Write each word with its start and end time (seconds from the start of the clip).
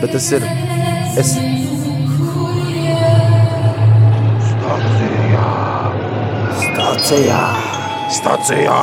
bet 0.00 0.12
tas 0.12 0.32
ir. 0.32 0.42
Es, 1.18 1.34
Stācijā! 6.60 7.42
Stacijā! 8.10 8.80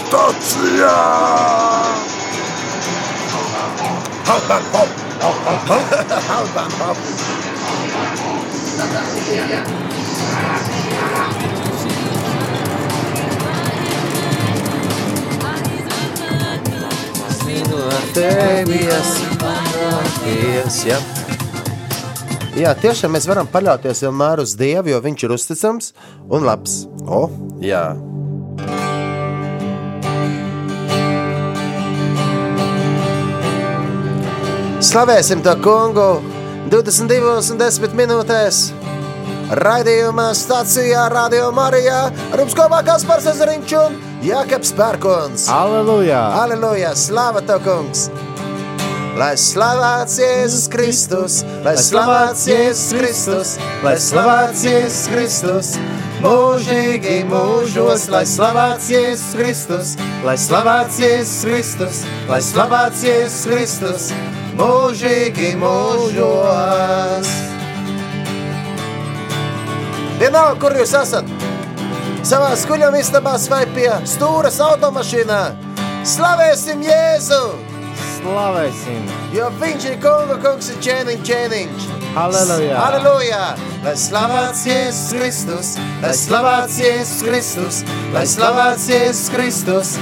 Stacijā! 0.00 0.96
Hop, 4.30 4.44
hop, 4.50 4.90
hop, 5.22 5.38
hop! 6.80 6.96
Zinu, 17.40 17.78
ar 17.86 19.69
manāties, 20.24 20.84
ja? 20.86 20.98
Jā, 22.58 22.74
tiešām 22.74 23.14
mēs 23.14 23.28
varam 23.28 23.46
paļauties 23.48 24.02
vienmēr 24.04 24.42
uz 24.42 24.56
Dievu, 24.58 24.90
jo 24.90 25.00
Viņš 25.00 25.24
ir 25.24 25.32
uzticams 25.32 25.92
un 26.28 26.44
labs. 26.44 26.86
O, 27.06 27.30
jā. 27.62 27.94
Slavēsim 34.80 35.42
to 35.44 35.54
kungu 35.62 36.20
22 36.72 37.52
un 37.52 37.60
10 37.60 37.96
minūtēs. 37.96 38.70
Raidījumā 39.50 40.28
stācijā 40.38 41.08
Radio 41.10 41.50
Marijā 41.52 42.04
ar 42.10 42.38
jums 42.38 42.54
kopā 42.54 42.84
Kaspars 42.86 43.26
Ezeriņš 43.32 43.76
un 43.80 43.98
Jākaps 44.22 44.72
Pērkons. 44.78 45.48
Aleluja! 45.50 46.22
Aleluja! 46.38 46.94
Slāva 46.94 47.42
tev, 47.42 47.64
kungs! 47.66 48.08
Lai 49.20 49.34
slavēts 49.36 50.14
Jēzus 50.16 50.62
Kristus, 50.72 51.34
lai 51.60 51.74
slavēts 51.76 52.46
Jēzus 52.48 52.92
Kristus, 52.96 53.50
lai 53.84 53.92
slavēts 54.00 54.62
Jēzus 54.64 55.00
Kristus, 55.12 55.72
mūžīgi 56.24 57.18
mūžos, 57.28 58.06
lai 58.08 58.22
slavēts 58.24 58.88
Jēzus 58.94 59.36
Kristus, 59.36 59.92
lai 60.24 60.38
slavēts 60.40 61.02
Jēzus 61.04 61.44
Kristus, 61.44 62.00
lai 62.32 62.40
slavēts 62.48 63.04
Jēzus 63.04 63.44
Kristus, 63.50 64.08
mūžīgi 64.56 65.52
mūžos. 65.60 67.28
Vienalga, 70.22 70.56
kur 70.64 70.78
jūs 70.80 70.96
esat, 70.96 71.28
savā 72.24 72.54
skuļam 72.56 72.96
istabās 72.96 73.50
vai 73.52 73.66
pie 73.76 73.90
stūras 74.08 74.62
automašīnā, 74.64 75.42
slavēsim 76.08 76.88
Jēzu! 76.88 77.42
Slavēsim! 78.20 79.04
Jo 79.32 79.46
viņš 79.56 79.84
ir 79.88 79.94
kunga 80.02 80.34
kungs 80.42 80.66
un 80.74 80.80
ķēniņš, 80.84 81.20
ķēniņš. 81.24 81.84
Halleluja! 82.12 82.74
Halleluja! 82.76 83.44
Lai 83.80 83.94
slavēts 83.96 84.66
Jēzus 84.68 85.12
Kristus, 85.16 85.68
lai 86.02 86.12
slavēts 86.18 86.76
Jēzus 86.82 87.22
Kristus, 87.24 87.78
lai 88.12 88.26
slavēts 88.28 88.84
Jēzus 88.92 89.30
Kristus, 89.32 89.94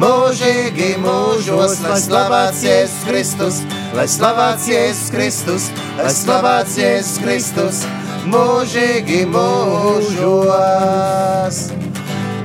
mūžīgi 0.00 0.96
mūžos, 1.04 1.76
lai 1.84 2.00
slavēts 2.00 2.64
Jēzus 2.64 3.04
Kristus, 3.10 3.60
lai 3.98 4.08
slavēts 4.08 4.64
Jēzus 4.72 5.12
Kristus, 5.12 5.68
lai 6.00 6.12
slavēts 6.16 6.80
Jēzus 6.80 7.20
Kristus, 7.26 7.84
mūžīgi 8.32 9.20
mūžos. 9.36 10.76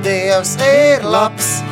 Dievs 0.04 0.52
ir 0.68 1.00
labs, 1.08 1.62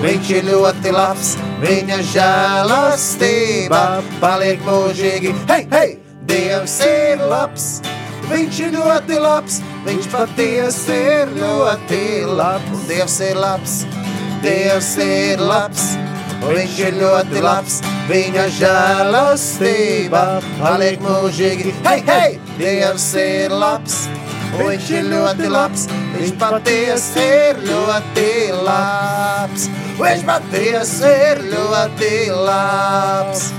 Viņš 0.00 0.28
ir 0.32 0.46
ļoti 0.48 0.90
labs, 0.96 1.34
viņa 1.60 1.96
žēlastība 2.08 3.80
paliek 4.22 4.62
mūžīgi. 4.64 5.34
Hei, 5.50 5.66
hei! 5.74 5.90
Dievs 6.30 6.78
ir 6.86 7.20
labs, 7.28 7.66
viņš 8.30 8.60
ir 8.64 8.72
ļoti 8.78 9.18
labs, 9.20 9.58
viņš 9.84 10.08
patiesi 10.14 10.96
ir 10.96 11.34
ļoti 11.36 12.00
labs. 12.32 12.86
Dievs 12.88 13.18
ir 13.28 13.42
labs, 13.44 13.76
Dievs 14.40 14.90
ir 15.04 15.44
labs, 15.44 15.84
viņš 16.46 16.80
ir 16.86 16.98
ļoti 17.02 17.44
labs, 17.44 17.82
viņa 18.08 18.48
žēlastība 18.56 20.24
paliek 20.62 21.04
mūžīgi. 21.04 21.76
Hei, 21.84 22.00
hei! 22.08 22.40
Dievs 22.56 23.12
ir 23.20 23.52
labs! 23.52 24.06
Viņš 24.50 24.90
ir 24.96 25.08
ļoti 25.12 25.48
labs, 25.52 25.86
viņš 26.16 26.34
patiesi 26.40 27.22
ir 27.22 27.60
ļoti 27.68 28.28
labs. 28.66 29.68
Viņš 30.00 30.22
patiesi 30.26 31.10
ir 31.30 31.42
ļoti 31.52 32.12
labs. 32.34 33.50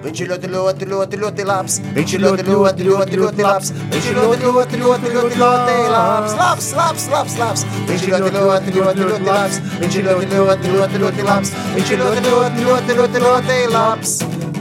Viņš 0.00 0.20
ir 0.24 0.30
ļoti, 0.30 0.48
ļoti, 0.48 0.86
ļoti, 0.88 1.16
ļoti 1.20 1.44
labs. 1.44 1.74
Viņš 1.96 2.14
ir 2.16 2.22
ļoti, 2.24 2.44
ļoti, 2.48 2.86
ļoti, 2.88 3.18
ļoti 3.20 3.44
labs. 3.44 3.72
Viņš 3.92 4.06
ir 4.08 4.16
ļoti, 4.16 4.46
ļoti, 4.46 4.80
ļoti, 4.80 5.10
ļoti, 5.16 5.40
ļoti 5.42 5.74
labs. 5.92 6.36
Labs, 6.40 6.70
labs, 6.78 7.08
labs, 7.12 7.36
labs. 7.40 7.66
Viņš 7.90 8.06
ir 8.06 8.14
ļoti, 8.14 8.44
ļoti, 8.46 8.76
ļoti, 8.78 9.08
ļoti 9.10 9.28
labs. 9.28 9.58
Viņš 9.82 9.98
ir 10.00 10.08
ļoti, 10.08 10.30
ļoti, 10.38 10.72
ļoti, 10.76 11.02
ļoti 11.04 11.26
labs. 11.28 11.52
Viņš 11.74 11.92
ir 11.96 12.00
ļoti, 12.04 12.24
ļoti, 12.30 12.64
ļoti, 12.70 12.96
ļoti, 13.02 13.24
ļoti 13.26 13.58
labs. 13.74 14.16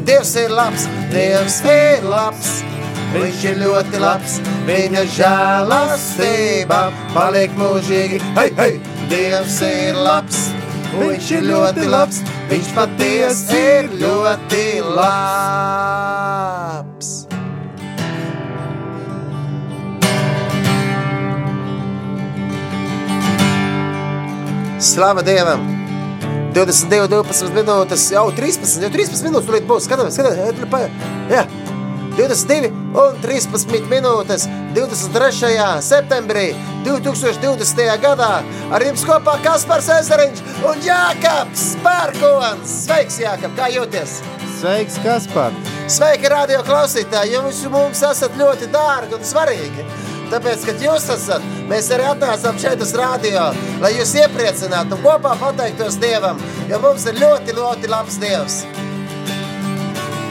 Dievs 0.09 0.36
ir 0.41 0.51
labs, 0.59 0.90
Dievs 1.13 1.62
ir 1.69 2.03
labs. 2.09 2.79
Viņš 3.09 3.40
ir 3.50 3.56
ļoti 3.58 4.00
labs, 4.03 4.36
viņa 4.68 5.02
žēlastība 5.16 6.80
paliek 7.16 7.50
mūžīgi. 7.58 8.20
Hei, 8.36 8.52
hei! 8.59 8.75
Dievs 9.09 9.56
ir 9.66 9.97
labs, 9.97 10.53
viņš 10.94 11.31
ir 11.40 11.48
ļoti 11.48 11.88
labs, 11.90 12.22
viņš 12.52 12.69
patiesi 12.75 13.58
ir 13.58 13.90
ļoti 13.98 14.66
labs. 14.86 15.09
Slava 24.78 25.25
Dievam! 25.25 25.66
22, 26.53 27.09
12 27.09 27.58
minūtes, 27.58 28.12
jau 28.14 28.30
13, 28.38 28.86
jau 28.86 28.92
13 28.94 29.25
minūtes, 29.25 29.50
tur 29.50 29.58
būs. 29.74 29.90
Skatāmies, 29.90 30.14
skatāmies, 30.14 30.94
jā. 31.34 31.44
22 32.19 32.68
un 33.00 33.16
13 33.24 33.85
minūtes 33.88 34.44
23. 34.75 35.53
septembrī 35.80 36.50
2020. 36.84 37.85
gadā 38.03 38.41
ar 38.75 38.84
jums 38.84 39.06
kopā 39.07 39.38
Kaspars 39.46 39.88
Ezeriņš 40.02 40.41
un 40.68 40.81
Jākaps 40.84 41.63
Pērkons. 41.85 42.74
Sveiks, 42.84 43.22
Jākap, 43.24 43.56
kā 43.56 43.69
jūties? 43.72 44.18
Sveiks, 44.57 45.00
Kaspar! 45.06 45.56
Sveiki, 45.88 46.28
radio 46.34 46.59
klausītāji! 46.68 47.38
Jūs 47.38 47.63
mums 47.72 48.03
esat 48.03 48.36
ļoti 48.41 48.68
dārgi 48.74 49.16
un 49.16 49.24
svarīgi. 49.24 49.88
Tāpēc, 50.34 50.68
kad 50.68 50.84
jūs 50.84 51.07
esat, 51.16 51.47
mēs 51.72 51.88
arī 51.96 52.09
atnācām 52.12 52.59
šeit 52.59 52.84
uz 52.84 52.91
radio, 53.00 53.47
lai 53.80 53.96
jūs 53.96 54.12
iepriecinātu 54.19 55.00
un 55.00 55.07
kopā 55.07 55.38
pateiktos 55.40 55.97
Dievam, 56.03 56.44
jo 56.68 56.84
mums 56.84 57.07
ir 57.07 57.24
ļoti, 57.24 57.56
ļoti 57.63 57.96
labs 57.96 58.19
Dievs. 58.19 58.62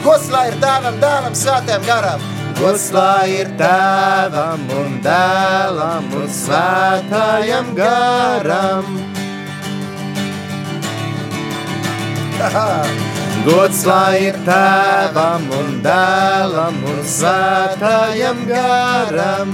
Gods 0.09 0.31
lai 0.33 0.47
ir 0.49 0.55
tēvam, 0.57 0.95
dēlam, 0.97 1.35
svētiem 1.37 1.83
garam. 1.85 2.21
Gods 2.57 2.87
lai 2.95 3.27
ir 3.29 3.51
tēvam 3.59 4.63
un 4.73 4.95
dēlam 5.05 6.07
un 6.17 6.25
svētājam 6.33 7.69
garam. 7.77 8.89
Gods 13.45 13.85
lai 13.85 14.25
ir 14.31 14.41
tēvam 14.49 15.45
un 15.61 15.75
dēlam 15.85 16.85
un 16.89 17.03
svētājam 17.05 18.47
garam. 18.49 19.53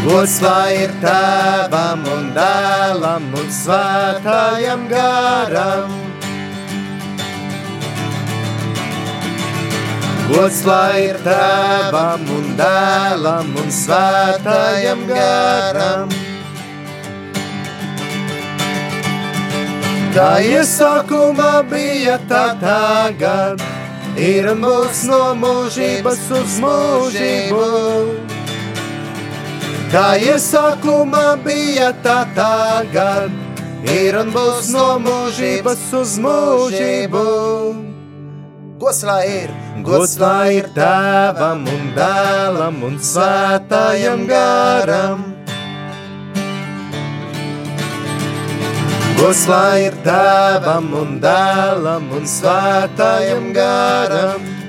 Gods 0.00 0.38
lai 0.40 0.76
ir 0.80 0.92
tēvam 1.02 2.06
un 2.08 2.30
dēlam 2.32 3.26
un 3.36 3.50
svētājam 3.52 4.86
garam. 4.88 5.92
Gods 10.30 10.62
lai 10.64 11.02
ir 11.10 11.20
tēvam 11.26 12.24
un 12.38 12.48
dēlam 12.62 13.52
un 13.60 13.68
svētājam 13.80 15.04
garam. 15.10 16.16
Kā 20.16 20.32
iesākumā 20.48 21.52
bija 21.68 22.16
tā 22.32 22.46
tagad, 22.64 23.60
ir 24.16 24.48
būs 24.64 25.04
no 25.12 25.22
mūžības 25.44 26.26
uz 26.40 26.60
mūžību. 26.64 28.29
Kā 29.90 30.12
iesākumā 30.22 31.40
bija 31.42 31.88
tā 32.04 32.20
tagad, 32.36 33.32
ir 33.90 34.14
un 34.20 34.28
būs 34.30 34.68
no 34.70 34.84
mūžības 35.02 35.80
uz 35.98 36.12
mūžību. 36.22 37.22
Gods 38.78 39.00
lai 39.08 39.24
ir, 39.32 39.50
gods 39.82 40.14
lai 40.22 40.60
ir 40.60 40.68
tēvam 40.76 41.66
un 41.74 41.90
dēlam 41.98 42.78
un 42.86 42.94
svētājam 43.02 44.22
garam. 44.30 45.26
Gods 49.18 49.42
lai 49.50 49.88
ir 49.88 49.98
tēvam 50.06 50.88
un 51.02 51.18
dēlam 51.26 52.08
un 52.14 52.30
svētājam 52.38 53.50
garam. 53.58 54.59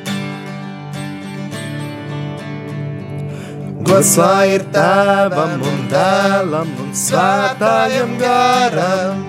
Gods 3.92 4.14
lai 4.16 4.54
ir 4.56 4.62
tēvam 4.72 5.64
un 5.68 5.80
dēlam 5.92 6.70
un 6.80 6.94
svētājam 6.96 8.14
garam. 8.22 9.26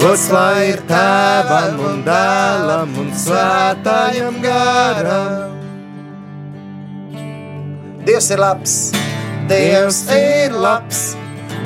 Gods 0.00 0.24
lai 0.34 0.72
ir 0.72 0.82
tēvam 0.88 1.78
un 1.78 2.02
dēlam 2.08 2.98
un 3.04 3.14
svētājam 3.22 4.42
garam. 4.42 5.54
Dievs 8.10 8.32
ir 8.34 8.42
labs, 8.42 8.76
Dievs 9.46 10.02
ir 10.18 10.58
labs, 10.58 11.06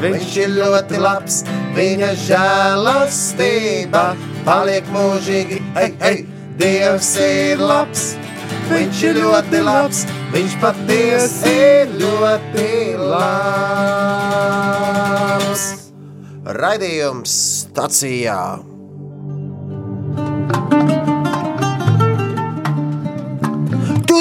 Viņš 0.05 0.39
ir 0.45 0.57
ļoti 0.61 1.01
labs, 1.01 1.43
Viņa 1.81 2.13
žēlastība 2.29 4.07
paliek 4.45 4.93
mūžīgi. 4.93 5.65
Ei, 5.81 5.95
ei, 6.13 6.25
Dievs 6.61 7.15
ir 7.25 7.65
labs, 7.65 8.11
Viņš 8.69 8.99
ir 9.09 9.15
ļoti 9.25 9.59
labs, 9.65 10.01
Viņš 10.29 10.55
patiesi 10.61 11.53
ir 11.57 11.89
ļoti 12.01 12.71
labs. 13.01 13.29
Raidījums 16.59 17.33
stacijā. 17.65 18.43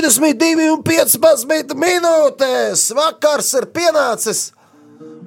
Divdesmit 0.08 0.40
divi 0.40 0.70
un 0.72 0.80
piecpadsmit 0.88 1.74
minūtes. 1.76 2.86
Vakars 2.96 3.50
ir 3.60 3.66
pienācis. 3.76 4.54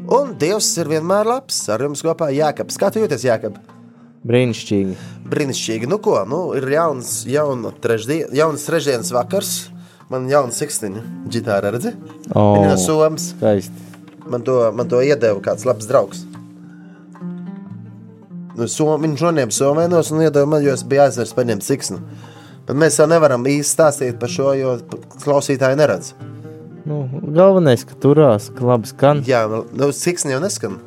Un 0.09 0.33
Dievs 0.41 0.71
ir 0.81 0.89
vienmēr 0.89 1.29
labs. 1.29 1.59
Ar 1.69 1.85
jums 1.85 2.01
kopā 2.01 2.31
Jākabs. 2.33 2.81
Kā 2.81 2.89
tu 2.89 3.03
jūties, 3.03 3.29
Jākab? 3.29 3.61
Brīnišķīgi. 4.25 4.97
Brīnišķīgi. 5.31 5.89
Nu 5.91 6.01
ko, 6.03 6.17
nu, 6.29 6.41
ir 6.59 6.67
jauns, 6.75 7.21
jauna 7.31 7.71
trešdien, 7.83 8.33
jauns 8.35 8.65
trešdienas 8.67 9.13
vakars. 9.15 9.53
Man 10.11 10.27
ir 10.27 10.35
jauna 10.35 10.55
sikstiņa. 10.55 11.03
Gitāra 11.31 11.71
redzi? 11.71 11.93
O, 12.35 12.57
Viņa 12.57 12.73
no 12.73 12.79
Somas. 12.83 13.29
skaisti. 13.37 13.87
Man 14.31 14.43
to, 14.47 14.57
man 14.75 14.91
to 14.91 14.99
iedeva 15.03 15.39
kāds 15.43 15.67
labs 15.67 15.87
draugs. 15.91 16.25
Nu, 18.59 18.67
som, 18.69 18.99
viņš 19.01 19.23
noniem 19.25 19.53
somēnos 19.55 20.11
un 20.13 20.25
iedeva 20.27 20.49
man, 20.51 20.65
jo 20.67 20.75
es 20.75 20.83
biju 20.87 21.07
aizvērts 21.07 21.37
paņemt 21.39 21.65
siksnu. 21.65 22.01
Bet 22.67 22.77
mēs 22.79 22.99
jau 23.01 23.07
nevaram 23.11 23.47
īsti 23.47 23.71
stāstīt 23.71 24.19
par 24.21 24.31
šo, 24.31 24.51
jo 24.59 24.75
klausītāji 25.23 25.79
neredz. 25.79 26.13
Nu, 26.91 27.05
galvenais, 27.37 27.87
ka 27.87 27.95
turās, 28.03 28.51
ka 28.57 28.67
labi 28.67 28.91
skan. 28.91 29.23
Jā, 29.29 29.45
nu, 29.49 29.91
siksni 29.95 30.35
jau 30.35 30.43
neskan. 30.43 30.79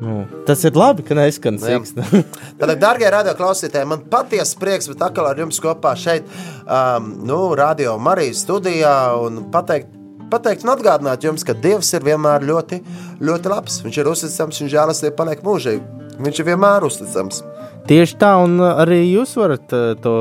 Nu, 0.00 0.26
tas 0.44 0.60
ir 0.68 0.76
labi, 0.76 1.04
ka 1.06 1.16
neskan 1.16 1.56
Jā. 1.56 1.78
siksna. 1.78 2.04
Tātad, 2.60 2.76
darbie 2.82 3.08
radio 3.12 3.32
klausītāji, 3.38 3.88
man 3.88 4.02
patiesi 4.12 4.58
prieks 4.60 4.90
būt 4.90 5.04
atkal 5.06 5.30
ar 5.30 5.40
jums 5.40 5.60
kopā 5.62 5.94
šeit, 5.96 6.26
um, 6.68 7.14
nu, 7.24 7.38
radio 7.56 7.96
Marijas 7.96 8.42
studijā 8.44 8.92
un 9.22 9.46
pateikt, 9.54 9.88
pateikt 10.32 10.66
un 10.66 10.74
atgādināt 10.74 11.24
jums, 11.24 11.46
ka 11.46 11.56
Dievs 11.56 11.94
ir 11.96 12.04
vienmēr 12.04 12.44
ļoti, 12.44 12.82
ļoti 13.24 13.52
labs. 13.52 13.80
Viņš 13.86 14.00
ir 14.02 14.12
uzticams 14.12 14.60
un 14.60 14.72
žēlastība 14.74 15.16
paliek 15.22 15.44
mūžīgi. 15.46 16.04
Viņš 16.26 16.42
ir 16.42 16.48
vienmēr 16.50 16.84
uzticams. 16.84 17.40
Tieši 17.88 18.20
tā, 18.20 18.34
un 18.42 18.60
arī 18.66 19.00
jūs 19.04 19.32
varat 19.38 19.72
uh, 19.72 19.94
to 20.02 20.14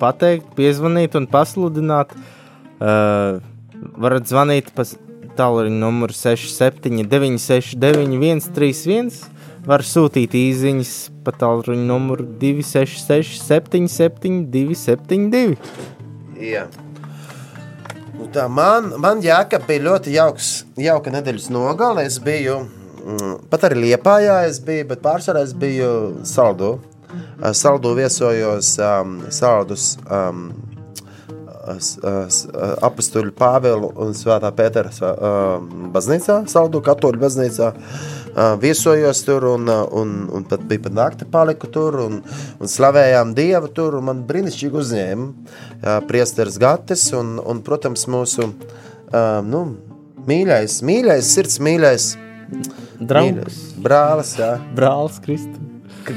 pateikt, 0.00 0.48
piezvanīt 0.56 1.18
un 1.18 1.28
pasludināt. 1.28 2.16
Uh, 2.80 3.42
varat 4.00 4.28
zvanīt 4.28 4.72
pa 4.76 4.84
tālruņa 5.38 5.78
numuru 5.80 6.14
67, 6.16 7.04
969, 7.10 8.46
131. 8.48 9.10
Var 9.68 9.84
sūtīt 9.84 10.34
īsiņas 10.38 10.92
pa 11.24 11.34
tālruņa 11.36 11.84
numuru 11.84 12.24
266, 12.40 13.42
77, 13.44 14.46
272. 14.52 15.58
Jā. 16.40 16.64
Nu, 18.16 18.26
tā 18.32 18.46
man, 18.52 18.94
man 19.00 19.20
jāka 19.24 19.60
bija 19.64 19.84
ļoti 19.86 20.14
jauks, 20.16 20.50
jauka 20.80 21.12
nedēļas 21.12 21.50
nogale. 21.52 22.04
Es 22.08 22.18
biju 22.20 22.58
mm, 22.64 23.36
pat 23.52 23.68
arī 23.68 23.86
Liepājā, 23.86 24.42
es 24.48 24.60
biju, 24.64 24.88
bet 24.92 25.04
pārsvarā 25.04 25.44
es 25.46 25.54
biju 25.56 25.90
Saldo. 26.28 26.78
Uh, 27.10 27.52
Saldo 27.56 27.94
viesojos 27.96 28.74
um, 28.84 29.16
Saldus 29.32 29.94
um, 30.04 30.50
apustuļu 32.86 33.34
Pāvelu 33.36 33.90
un 34.00 34.14
Svētā 34.16 34.50
Pētera 34.56 34.90
um, 34.90 35.90
baznīcā, 35.94 36.42
Saldu 36.50 36.82
katoļu 36.84 37.22
baznīcā. 37.22 37.70
Uh, 37.70 38.54
Viesojos 38.62 39.22
tur 39.26 39.46
un, 39.52 39.68
uh, 39.70 39.84
un, 40.00 40.14
un 40.32 40.46
pat 40.48 40.64
bija 40.70 40.84
pat 40.86 40.96
nakti 40.96 41.28
paliku 41.30 41.70
tur 41.72 41.98
un, 42.04 42.20
un 42.60 42.72
slavējām 42.74 43.34
Dievu 43.38 43.72
tur 43.76 43.98
man 44.04 44.24
brīnišķīgi 44.28 44.80
uzņēma 44.82 45.30
uh, 45.30 45.96
priesteris 46.10 46.60
Gatis 46.62 47.08
un, 47.16 47.38
un 47.42 47.64
protams, 47.66 48.06
mūsu 48.10 48.50
uh, 48.50 49.40
nu, 49.46 49.64
mīļais, 50.28 50.80
mīļais, 50.86 51.34
sirds 51.34 51.58
mīļais 51.64 52.12
Draugs, 53.00 53.32
mīļais 53.32 53.58
brālis, 53.80 54.36
jā. 54.38 54.54
brālis, 54.76 55.20
Kristus. 55.24 55.69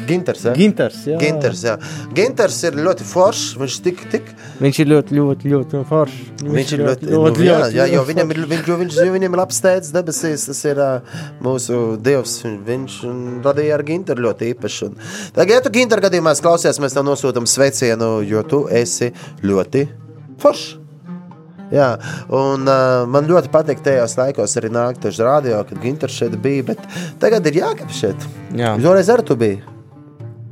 Ginters, 0.07 0.43
jā. 0.47 0.53
Ginters, 0.57 0.99
jā. 1.07 1.17
Ginters, 1.21 1.63
jā. 1.67 1.77
Ginters 2.15 2.59
ir 2.67 2.77
ļoti 2.79 3.07
foršs, 3.07 3.53
viņš 3.61 3.77
tik, 3.85 4.03
tik 4.11 4.33
Viņš 4.63 4.79
ir 4.83 4.89
ļoti, 4.91 5.17
ļoti, 5.17 5.49
ļoti 5.53 5.81
foršs. 5.89 6.19
Viņš 6.43 6.73
ir 6.75 6.83
ļoti, 6.83 7.09
ļoti, 7.13 7.47
jā, 7.47 7.57
jā, 7.73 7.87
jo 7.93 8.03
viņam 8.07 8.35
ir, 8.35 8.43
viņš, 8.51 8.69
viņš, 8.83 8.99
viņam 9.15 9.35
ir 9.35 9.41
labs 9.41 9.63
tēvs 9.63 9.89
debesīs, 9.95 10.45
tas 10.49 10.61
ir 10.69 10.79
uh, 10.83 11.17
mūsu 11.43 11.81
dievs, 12.03 12.37
viņš 12.67 12.99
radīja 13.45 13.79
ar 13.79 13.85
Ginteru 13.87 14.27
ļoti 14.27 14.53
īpaši. 14.53 14.85
Un, 14.87 15.01
tagad, 15.35 15.57
ja 15.57 15.63
tu 15.65 15.73
Ginteru 15.73 16.05
gadījumā 16.05 16.35
klausies, 16.43 16.79
mēs 16.83 16.95
tev 16.95 17.07
nosūtam 17.07 17.49
sveicienu, 17.49 18.13
jo 18.27 18.45
tu 18.47 18.63
esi 18.71 19.11
ļoti 19.43 19.87
foršs. 20.43 20.79
Jā, 21.73 21.89
un 22.29 22.67
uh, 22.69 23.03
man 23.09 23.25
ļoti 23.25 23.49
patīk 23.53 23.81
tajos 23.81 24.13
laikos 24.19 24.53
arī 24.61 24.69
nākt 24.73 25.07
uz 25.09 25.17
radio, 25.23 25.63
kad 25.65 25.81
Ginters 25.81 26.19
šeit 26.19 26.37
bija, 26.43 26.67
bet 26.69 26.87
tagad 27.23 27.49
ir 27.49 27.63
jākap 27.63 27.93
šeit. 27.93 28.27
Jā. 28.53 28.75
Toreiz 28.83 29.09
arī 29.09 29.25
tu 29.25 29.39
biji. 29.39 29.63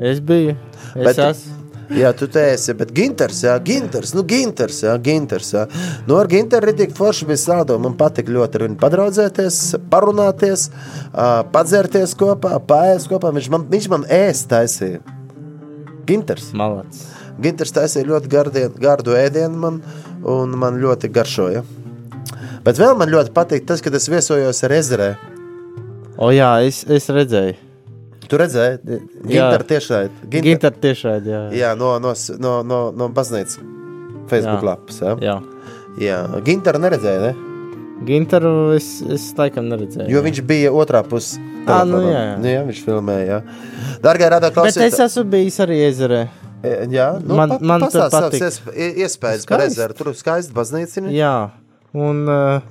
Es 0.02 0.20
biju. 0.20 0.56
Es 0.96 1.06
Bet- 1.06 1.20
esmu. 1.30 1.58
Jā, 1.92 2.14
tu 2.16 2.24
te 2.32 2.40
esi, 2.54 2.72
bet 2.80 2.94
Ginters, 2.96 3.42
jā, 3.44 3.58
Ginters, 3.68 4.14
nu, 4.16 4.24
Ginters, 4.24 4.78
jā, 4.86 4.94
Ginters. 5.04 5.50
Jā. 5.52 5.66
Nu, 6.08 6.16
ar 6.16 6.30
Ginteru 6.32 6.70
arī 6.70 6.74
tik 6.78 6.94
forši 6.96 7.26
bija 7.28 7.42
sādo. 7.42 7.76
Man 7.84 7.98
patīk 8.00 8.30
ļoti 8.32 8.56
ar 8.56 8.64
viņu 8.64 8.78
padraudzēties, 8.80 9.58
parunāties, 9.92 10.70
ā, 11.12 11.26
padzerties 11.52 12.14
kopā, 12.16 12.54
paēst 12.64 13.12
kopā. 13.12 13.34
Viņš 13.36 13.50
man, 13.52 13.66
viņš 13.74 13.90
man 13.92 14.06
ēst 14.08 14.48
taisīja. 14.54 15.02
Ginters. 16.08 16.54
Malacis. 16.56 17.10
Ginters 17.44 17.76
taisīja 17.76 18.08
ļoti 18.08 18.32
gardien, 18.32 18.72
gardu 18.80 19.18
ēdienu 19.18 19.60
man, 19.60 19.82
un 20.24 20.56
man 20.64 20.80
ļoti 20.80 21.12
garšoja. 21.12 21.66
Bet 22.64 22.80
vēl 22.80 22.96
man 23.00 23.12
ļoti 23.12 23.36
patīk 23.36 23.68
tas, 23.68 23.84
kad 23.84 23.96
es 24.00 24.08
viesojos 24.12 24.64
ar 24.64 24.78
ezerē. 24.80 25.10
O 26.22 26.32
jā, 26.32 26.54
es, 26.64 26.86
es 26.88 27.10
redzēju. 27.12 27.58
Tu 28.32 28.38
redzēji, 28.40 29.00
Ginteru 29.28 29.66
tiešai. 29.68 30.02
Ginter, 30.24 30.46
Ginter 30.46 30.76
tiešādi, 30.86 31.32
jā. 31.34 31.42
jā, 31.52 31.72
no, 31.76 31.98
no, 32.00 32.14
no, 32.40 32.54
no, 32.64 32.78
no 32.96 33.10
baznīcas 33.12 33.58
Facebook 34.32 34.62
Jā. 34.64 34.68
lapas. 34.70 35.00
Jā. 35.04 35.16
jā. 35.20 35.36
Jā, 36.00 36.20
Ginteru 36.48 36.80
neredzēja, 36.80 37.26
ne? 37.26 37.34
Ginteru 38.08 38.54
es, 38.78 38.88
es 39.14 39.28
laikam 39.38 39.68
neredzēju. 39.70 40.08
jo 40.10 40.22
viņš 40.26 40.40
bija 40.48 40.72
otrā 40.74 41.04
pusē. 41.06 41.42
Ā, 41.70 41.84
nu 41.86 42.00
jā, 42.08 42.22
jā. 42.32 42.38
jā, 42.56 42.62
viņš 42.72 42.80
filmēja. 42.88 43.26
Jā. 43.28 43.98
Darbie 44.02 44.30
radio 44.34 44.64
Bet 44.64 44.78
es 44.88 45.00
esmu 45.06 45.24
bijis 45.30 45.60
arī 45.62 45.82
ezerē. 45.92 46.22
jā, 46.90 47.10
nu, 47.22 47.36
man- 47.36 47.58
man 47.62 47.86
savas 47.92 48.16
patīk. 48.16 48.72
ie- 48.74 49.04
iespējas 49.06 49.46
par 49.50 49.62
ezeru. 49.68 49.94
Tur 49.94 50.14
skaisti 50.18 50.54
baznīca. 50.56 51.04
Jā, 51.14 51.52
un, 51.94 52.24
uh, 52.30 52.62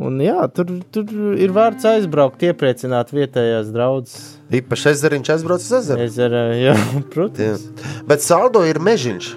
un 0.00 0.16
jā, 0.24 0.38
tur, 0.56 0.70
tur 0.94 1.10
ir 1.36 1.52
vērts 1.56 1.86
aizbraukt, 1.92 2.42
iepriecināt 2.48 3.12
vietējās 3.14 3.70
draudzes. 3.74 4.24
Īpaši 4.60 4.90
ezeriņš 4.94 5.30
aizbrauc 5.36 5.62
uz 5.66 5.76
ezeru. 5.82 6.06
Ezerē, 6.08 6.42
jā, 6.56 6.74
Jā. 6.80 7.04
protams. 7.12 7.68
Bet 8.08 8.24
saldo 8.24 8.64
ir 8.68 8.80
mežiņš. 8.82 9.30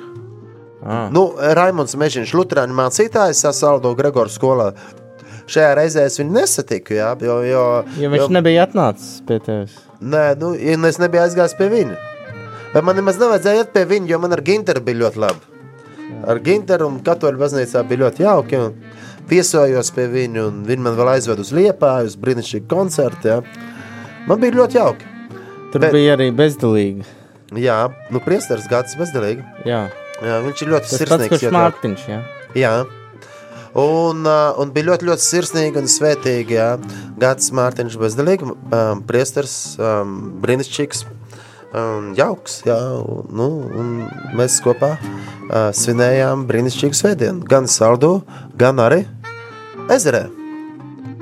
Ah. 0.83 1.07
Nu, 1.15 1.29
Raimons 1.39 1.93
Mežiņš, 1.95 2.33
Lutāņu 2.35 2.75
mācītājs, 2.75 3.45
Saldo 3.55 3.93
Gregoras 3.95 4.35
skolā. 4.35 4.73
Šajā 5.47 5.69
reizē 5.79 6.03
es 6.07 6.17
viņu 6.19 6.33
nesatiku, 6.35 6.95
jā, 6.97 7.13
jo, 7.23 7.37
jo, 7.47 7.61
Ja 7.99 8.09
viņš 8.11 8.29
nebija 8.35 8.65
atnācis 8.67 9.21
pie 9.27 9.37
tevis. 9.43 9.77
Nē, 10.03 10.25
nu, 10.39 10.51
ja 10.59 10.75
es 10.89 10.99
nebiju 10.99 11.23
aizgājis 11.23 11.55
pie 11.59 11.69
viņa. 11.71 11.95
Bet 12.73 12.83
man 12.83 12.99
nemaz 12.99 13.19
nevajadzēja 13.21 13.63
iet 13.63 13.71
pie 13.75 13.83
viņa, 13.91 14.09
jo 14.11 14.19
man 14.23 14.35
ar 14.35 14.41
Ginteru 14.43 14.83
bija 14.83 15.01
ļoti 15.05 15.23
labi. 15.23 15.49
Ar 16.27 16.39
Ginteru 16.43 16.87
un 16.91 16.99
Katoļu 17.05 17.39
baznīcā 17.41 17.83
bija 17.87 18.03
ļoti 18.05 18.23
jauki. 18.25 18.59
un 18.59 18.92
Piesojos 19.29 19.89
pie 19.95 20.07
viņa, 20.11 20.45
un 20.49 20.63
viņa 20.67 20.83
man 20.87 20.97
vēl 20.99 21.13
aizveda 21.15 21.41
uz 21.45 21.51
Liepāju, 21.55 22.11
uz 22.11 22.15
brīnišķīgu 22.19 22.67
koncertu. 22.71 23.29
Jā. 23.31 23.37
Man 24.27 24.39
bija 24.41 24.57
ļoti 24.59 24.79
jauki. 24.79 25.09
Tur 25.73 25.81
Bet- 25.81 25.93
bija 25.95 26.17
arī 26.17 26.29
bezdalīgi. 26.35 27.05
Jā, 27.53 27.79
nu, 28.11 28.19
priesteris 28.23 28.67
gads 28.69 28.95
bezdelīgi. 28.97 29.43
Jā, 29.65 29.83
Jā, 30.23 30.35
viņš 30.45 30.61
ir 30.63 30.69
ļoti 30.73 30.89
tas 30.89 30.91
pats, 30.91 31.03
sirsnīgs. 31.03 31.31
ļoti 31.33 31.45
jauki. 31.47 31.55
Mārtiņš. 31.57 32.03
Jā. 32.09 32.19
Jā. 32.55 32.73
Un, 33.75 34.25
un 34.61 34.71
bija 34.73 34.85
ļoti, 34.91 35.07
ļoti 35.09 35.23
sirsnīgi 35.25 35.77
un 35.81 35.87
svētīgi. 35.89 36.53
Jā. 36.59 36.67
Gads 37.17 37.49
Mārtiņš 37.57 37.97
Bezdelīgi, 38.01 38.45
um, 38.53 39.01
priestars, 39.09 39.55
um, 39.81 40.13
brīnišķīgs, 40.43 41.03
um, 41.73 42.13
jauks. 42.17 42.61
Jā, 42.67 42.77
un, 43.01 43.25
nu, 43.33 43.49
un 43.79 43.89
mēs 44.37 44.59
kopā 44.63 44.93
uh, 44.97 45.71
svinējām 45.75 46.45
brīnišķīgu 46.49 46.97
svētdienu. 46.97 47.43
Gan 47.49 47.67
Saldu, 47.71 48.19
gan 48.59 48.81
arī 48.83 49.03
ezerē. 49.93 50.27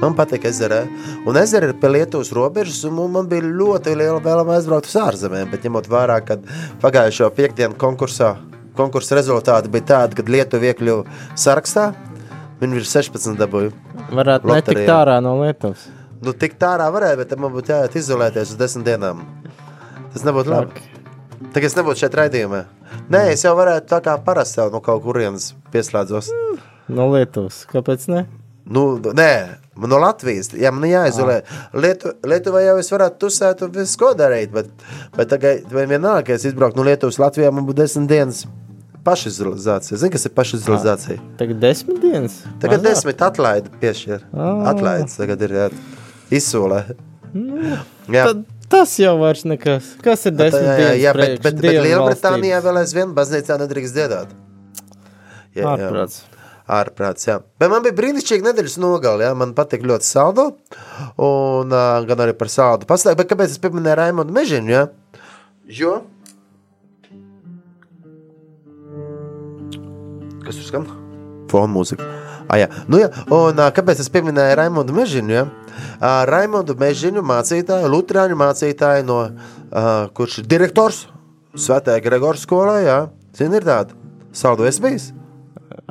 Man 0.01 0.15
patīk 0.17 0.47
ezerē. 0.49 0.81
Un 1.29 1.37
ezera 1.37 1.69
ir 1.69 1.75
pie 1.77 1.91
Lietuvas 1.93 2.31
robežas, 2.33 2.79
un 2.89 2.97
man 3.13 3.27
bija 3.29 3.45
ļoti 3.45 3.93
liela 3.93 4.21
vēlme 4.23 4.55
aizbraukt 4.55 4.89
uz 4.89 4.97
ārzemēm. 4.97 5.51
Bet 5.51 5.67
ņemot 5.67 5.89
vērā, 5.91 6.17
ka 6.25 6.39
pagājušo 6.81 7.29
piekdienu 7.37 7.77
konkursā, 7.81 8.33
konkursa 8.77 9.19
rezultāti 9.19 9.69
bija 9.73 9.91
tādi, 9.93 10.17
kad 10.17 10.31
Lietuva 10.31 10.71
iekļuva 10.71 11.19
sarakstā, 11.37 11.91
viņi 12.63 12.81
ir 12.81 12.89
16 12.89 13.37
dabūju. 13.43 13.75
Varētu 14.09 14.49
netikt 14.49 14.71
Loterijā. 14.73 14.97
ārā 14.97 15.19
no 15.21 15.37
Lietuvas. 15.43 15.85
Nu, 16.21 16.33
tik 16.37 16.57
tārā 16.61 16.89
varēja, 16.93 17.21
bet 17.21 17.37
man 17.41 17.53
būtu 17.53 17.73
jāiet 17.73 17.95
izolēties 17.97 18.53
uz 18.53 18.57
desmit 18.57 18.89
dienām. 18.89 19.21
Tas 20.13 20.25
nebūtu 20.27 20.51
labi. 20.51 20.83
Tagad 21.51 21.67
es 21.71 21.77
nebūtu 21.77 22.03
šeit 22.03 22.15
raidījumā. 22.19 22.61
Nē, 23.11 23.23
es 23.33 23.45
jau 23.45 23.55
varētu 23.57 23.89
tā 23.91 24.01
kā 24.05 24.17
parasti 24.25 24.61
jau 24.61 24.69
no 24.73 24.81
kaut 24.83 25.01
kurienes 25.05 25.51
pieslēdzos. 25.73 26.29
No 26.91 27.07
Lietuvas. 27.13 27.63
Kāpēc 27.71 28.07
ne? 28.11 28.25
Nu, 28.71 28.85
nē, 29.01 29.31
no 29.89 29.99
Latvijas. 30.01 30.51
Jā, 30.57 30.71
man 30.75 30.89
jāizolē. 30.89 31.41
Lietu, 31.73 32.13
Lietuvā 32.27 32.61
jau 32.65 32.75
es 32.81 32.91
varētu 32.93 33.21
tusēt 33.23 33.63
un 33.65 33.71
visu 33.75 33.99
ko 33.99 34.11
darīt, 34.17 34.51
bet, 34.53 34.69
bet 35.15 35.31
tagad 35.31 35.71
vienalga, 35.71 36.25
ka 36.27 36.37
es 36.37 36.45
izbrauktu 36.51 36.79
no 36.79 36.87
Lietuvas 36.87 37.19
Latvijā, 37.21 37.51
man 37.55 37.65
būtu 37.67 37.81
desmit 37.81 38.11
dienas 38.11 38.43
pašizolācija. 39.05 39.97
Zini, 39.97 40.13
kas 40.13 40.27
ir 40.27 40.33
pašizolācija? 40.37 41.17
Tagad 41.39 41.61
desmit 41.63 42.01
dienas. 42.03 42.41
Tagad 42.61 42.83
Mazāk. 42.83 42.87
desmit 42.89 43.23
atlaidi 43.25 43.73
piešķir. 43.81 44.25
Ah. 44.33 44.67
Atlaides 44.75 45.17
tagad 45.17 45.41
ir 45.47 45.55
jā, 45.57 45.67
izsolē. 46.37 46.83
Jā. 48.11 48.27
Tad 48.27 48.45
tas 48.71 48.93
jau 48.99 49.13
vairs 49.19 49.45
nekas. 49.47 49.93
Kas 50.05 50.25
ir 50.29 50.35
desmit 50.37 50.63
jā, 50.63 50.73
jā, 50.73 50.77
dienas? 50.79 51.01
jā, 51.03 51.13
bet, 51.17 51.33
bet, 51.43 51.59
bet 51.59 51.79
Lielbritānijā 51.85 52.59
valstības? 52.59 52.67
vēl 52.67 52.81
aizvien 52.81 53.15
baznīcā 53.17 53.57
nedrīkst 53.61 53.97
dziedāt. 53.97 54.35
Jā, 55.51 55.65
jā. 55.65 55.73
Ārprāts. 55.75 56.21
Ārprāts, 56.71 57.27
jā. 57.27 57.35
Bet 57.59 57.71
man 57.73 57.83
bija 57.83 57.97
brīnišķīgi 57.97 58.45
nedēļas 58.47 58.77
nogali, 58.79 59.25
jā. 59.27 59.33
Man 59.35 59.51
patīk 59.57 59.83
ļoti 59.87 60.07
saldo, 60.07 60.47
un 61.19 61.75
uh, 61.75 61.99
gan 62.07 62.23
arī 62.23 62.35
par 62.37 62.51
saldu. 62.53 62.87
Pastāv, 62.87 63.17
bet 63.19 63.31
kāpēc 63.31 63.51
es 63.51 63.61
pieminēju 63.61 63.99
Raimondu 63.99 64.35
Mežiņu, 64.37 64.71
jā? 64.71 64.85
Jo? 65.81 65.99
Kas 70.45 70.57
tur 70.57 70.67
skan? 70.69 70.87
Fona 71.51 71.69
mūzika. 71.75 72.07
Ah, 72.51 72.59
jā. 72.59 72.67
Nu, 72.91 72.99
jā. 72.99 73.07
Un, 73.31 73.61
kāpēc 73.71 74.01
es 74.03 74.11
pieminēju 74.11 74.57
Raimondu 74.59 74.95
Mežiņu? 74.97 75.31
Ja? 75.31 75.45
Raimondu 76.27 76.75
Mežiņu 76.79 77.23
mācītāju, 77.23 77.87
Lutāņu 77.93 78.35
mācītāju, 78.41 79.07
no, 79.07 79.21
kurš 80.17 80.41
ir 80.41 80.51
direktors 80.51 81.05
Svētajā 81.55 82.03
Gregora 82.03 82.39
skolā. 82.39 82.77
Jā. 82.83 82.99
Zini, 83.37 83.59
ir 83.59 83.67
tāda. 83.67 83.95
Saldo 84.35 84.67
es 84.67 84.79
bijis. 84.83 85.11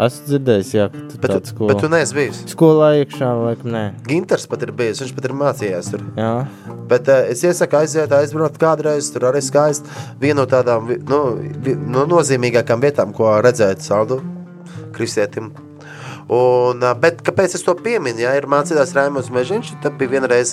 Esmu 0.00 0.26
dzirdējis, 0.31 0.71
jā, 0.73 0.87
ka 0.93 1.00
tu 1.11 1.19
Bet, 1.21 1.33
tāds 1.33 1.52
tu, 1.52 1.67
bet 1.69 1.81
tu 1.83 1.88
neesi 1.93 2.17
bijis. 2.17 2.40
Skolā 2.52 2.90
iekšā, 3.02 3.31
laikam, 3.37 3.69
nē. 3.73 3.83
Ginters 4.09 4.47
pat 4.49 4.64
ir 4.64 4.73
bijis, 4.76 5.00
viņš 5.02 5.14
pat 5.17 5.29
ir 5.29 5.35
mācījies 5.37 5.90
tur. 5.93 6.05
Jā. 6.17 6.33
Bet 6.88 7.09
uh, 7.12 7.25
es 7.33 7.45
iesaku 7.45 7.81
aiziet, 7.81 8.12
aizbraukt 8.17 8.61
kādreiz. 8.61 9.11
Tur 9.12 9.29
arī 9.29 9.43
skaisti. 9.45 9.93
Viena 10.21 10.43
no 10.43 10.47
tādām 10.49 10.88
nu, 11.09 11.23
no 11.97 12.07
nozīmīgākām 12.12 12.85
vietām, 12.85 13.17
ko 13.17 13.35
redzēt 13.45 13.85
saldu 13.85 14.23
kristietim. 14.97 15.52
Un, 16.31 16.85
bet 17.03 17.25
kāpēc 17.27 17.57
es 17.59 17.65
to 17.67 17.75
pieminu? 17.75 18.23
Ja 18.23 18.37
ir 18.39 18.47
mācītājs 18.51 18.93
Raimons 18.95 19.33
Mežiņš, 19.35 19.73
tad 19.83 19.97
bija 19.99 20.13
vienreiz 20.13 20.53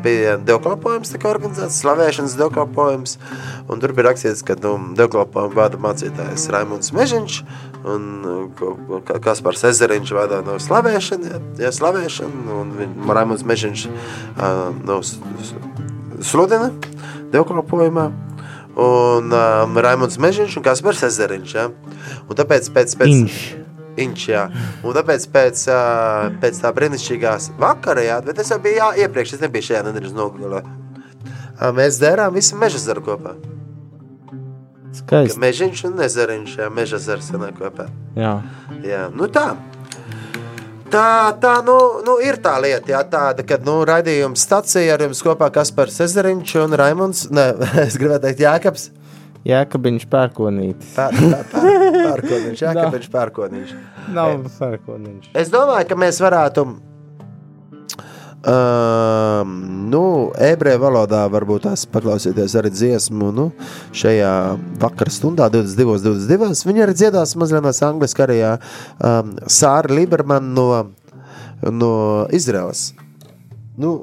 bija 0.00 0.38
dievkalpojums, 0.48 1.12
tika 1.12 1.28
organizēts 1.28 1.82
slavēšanas 1.82 2.38
dievkalpojums. 2.40 3.18
Un 3.68 3.82
tur 3.82 3.92
bija 3.96 4.08
rakstīts, 4.08 4.40
ka 4.46 4.56
nu, 4.62 4.78
dievkalpojumu 4.96 5.58
vada 5.58 5.80
mācītājs 5.82 6.48
Raimons 6.54 6.94
Mežiņš 6.96 7.42
un 7.90 9.04
Kaspars 9.24 9.64
Ezeriņš 9.70 10.14
vada 10.16 10.40
no 10.44 10.56
slavēšana, 10.60 11.30
ja, 11.30 11.44
ja 11.66 11.74
slavēšana, 11.74 12.56
un 12.56 12.72
Raimons 13.08 13.44
Mežiņš 13.48 13.86
uh, 13.88 14.66
no 14.84 15.00
sludina 16.20 16.72
dievkalpojumā. 17.32 18.10
Un 18.80 19.32
um, 19.34 19.80
Raimons 19.82 20.16
Mežiņš 20.22 20.60
un 20.60 20.64
Kaspars 20.64 21.02
Ezeriņš. 21.08 21.56
Ja? 21.56 21.68
Un 22.28 22.38
tāpēc 22.38 22.70
pēc, 22.72 22.94
pēc, 23.00 23.16
Inš. 23.16 23.40
Inč, 23.98 24.28
jā. 24.30 24.46
Un 24.86 24.94
tāpēc 24.94 25.26
pēc, 25.34 25.64
pēc 26.42 26.60
tā 26.62 26.70
brīnišķīgās 26.76 27.50
vakara, 27.60 28.04
jā, 28.06 28.18
bet 28.26 28.42
es 28.42 28.52
jau 28.52 28.60
biju 28.62 28.78
jā, 28.78 28.90
iepriekš, 29.06 29.36
es 29.36 29.42
nebiju 29.44 29.66
šajā 29.70 29.82
nedēļas 29.88 30.14
nogalē. 30.16 30.62
Mēs 31.76 31.98
dērām 32.00 32.36
visu 32.36 32.56
meža 32.56 32.80
zaru 32.80 33.02
kopā. 33.04 33.34
Skaisti. 34.96 35.38
Mežiņš 35.38 35.82
un 35.86 35.98
nezariņš, 36.00 36.54
jā, 36.62 36.70
meža 36.72 36.98
zars 37.02 37.28
sanāk 37.30 37.58
kopā. 37.60 37.90
Jā. 38.18 38.38
Jā, 38.86 39.04
nu 39.14 39.28
tā. 39.30 39.52
Tā, 40.90 41.30
tā 41.38 41.52
nu, 41.62 41.76
nu, 42.02 42.16
ir 42.24 42.40
tā 42.42 42.56
lieta, 42.58 42.90
jā, 42.90 43.00
tāda, 43.06 43.44
kad 43.46 43.62
nu, 43.66 43.76
raidījums 43.86 44.42
stacija 44.42 44.96
ar 44.96 45.04
jums 45.04 45.20
kopā 45.22 45.46
Kaspars 45.54 46.00
Ezeriņš 46.02 46.54
un 46.64 46.74
Raimunds, 46.80 47.28
ne, 47.30 47.52
es 47.84 47.94
gribētu 48.00 48.26
teikt 48.26 48.42
Jākaps, 48.42 48.88
Jēkabiņš 49.48 50.04
pērkonītis. 50.12 50.92
pār, 50.96 51.16
pār, 51.16 51.46
pār, 51.48 51.88
pārkoniņš, 51.96 52.62
Jākapiņš 52.66 53.10
pārkoniņš. 53.14 53.74
Nav 54.12 54.36
pērkonītis. 54.58 55.32
Es 55.40 55.52
domāju, 55.52 55.88
ka 55.88 55.98
mēs 56.00 56.20
varētu. 56.20 56.66
Um, 58.40 59.50
nu, 59.92 60.02
ebreju 60.40 60.80
valodā 60.80 61.26
varbūt 61.28 61.66
tās 61.66 61.82
paklausīties 61.92 62.54
arī 62.56 62.70
dziesmu. 62.72 63.32
Nu, 63.36 63.50
šajā 63.96 64.30
vakarā 64.80 65.12
stundā, 65.12 65.50
22, 65.52 65.98
22. 66.06 66.68
Viņa 66.70 66.86
arī 66.86 66.96
dziedās 66.96 67.36
mazliet 67.40 67.84
angļuiski 67.88 68.24
arī 68.24 68.38
um, 68.44 69.34
Sāra 69.44 69.92
Libermana 69.92 70.56
no, 70.56 70.68
no 71.68 71.92
Izraels. 72.32 72.90
Nu, 73.80 74.02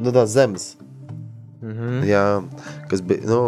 no 0.00 0.16
tās 0.16 0.32
zemes. 0.36 0.72
-hmm. 1.64 2.04
Jā, 2.04 2.42
kas 2.90 3.00
bija 3.00 3.26
nu, 3.26 3.40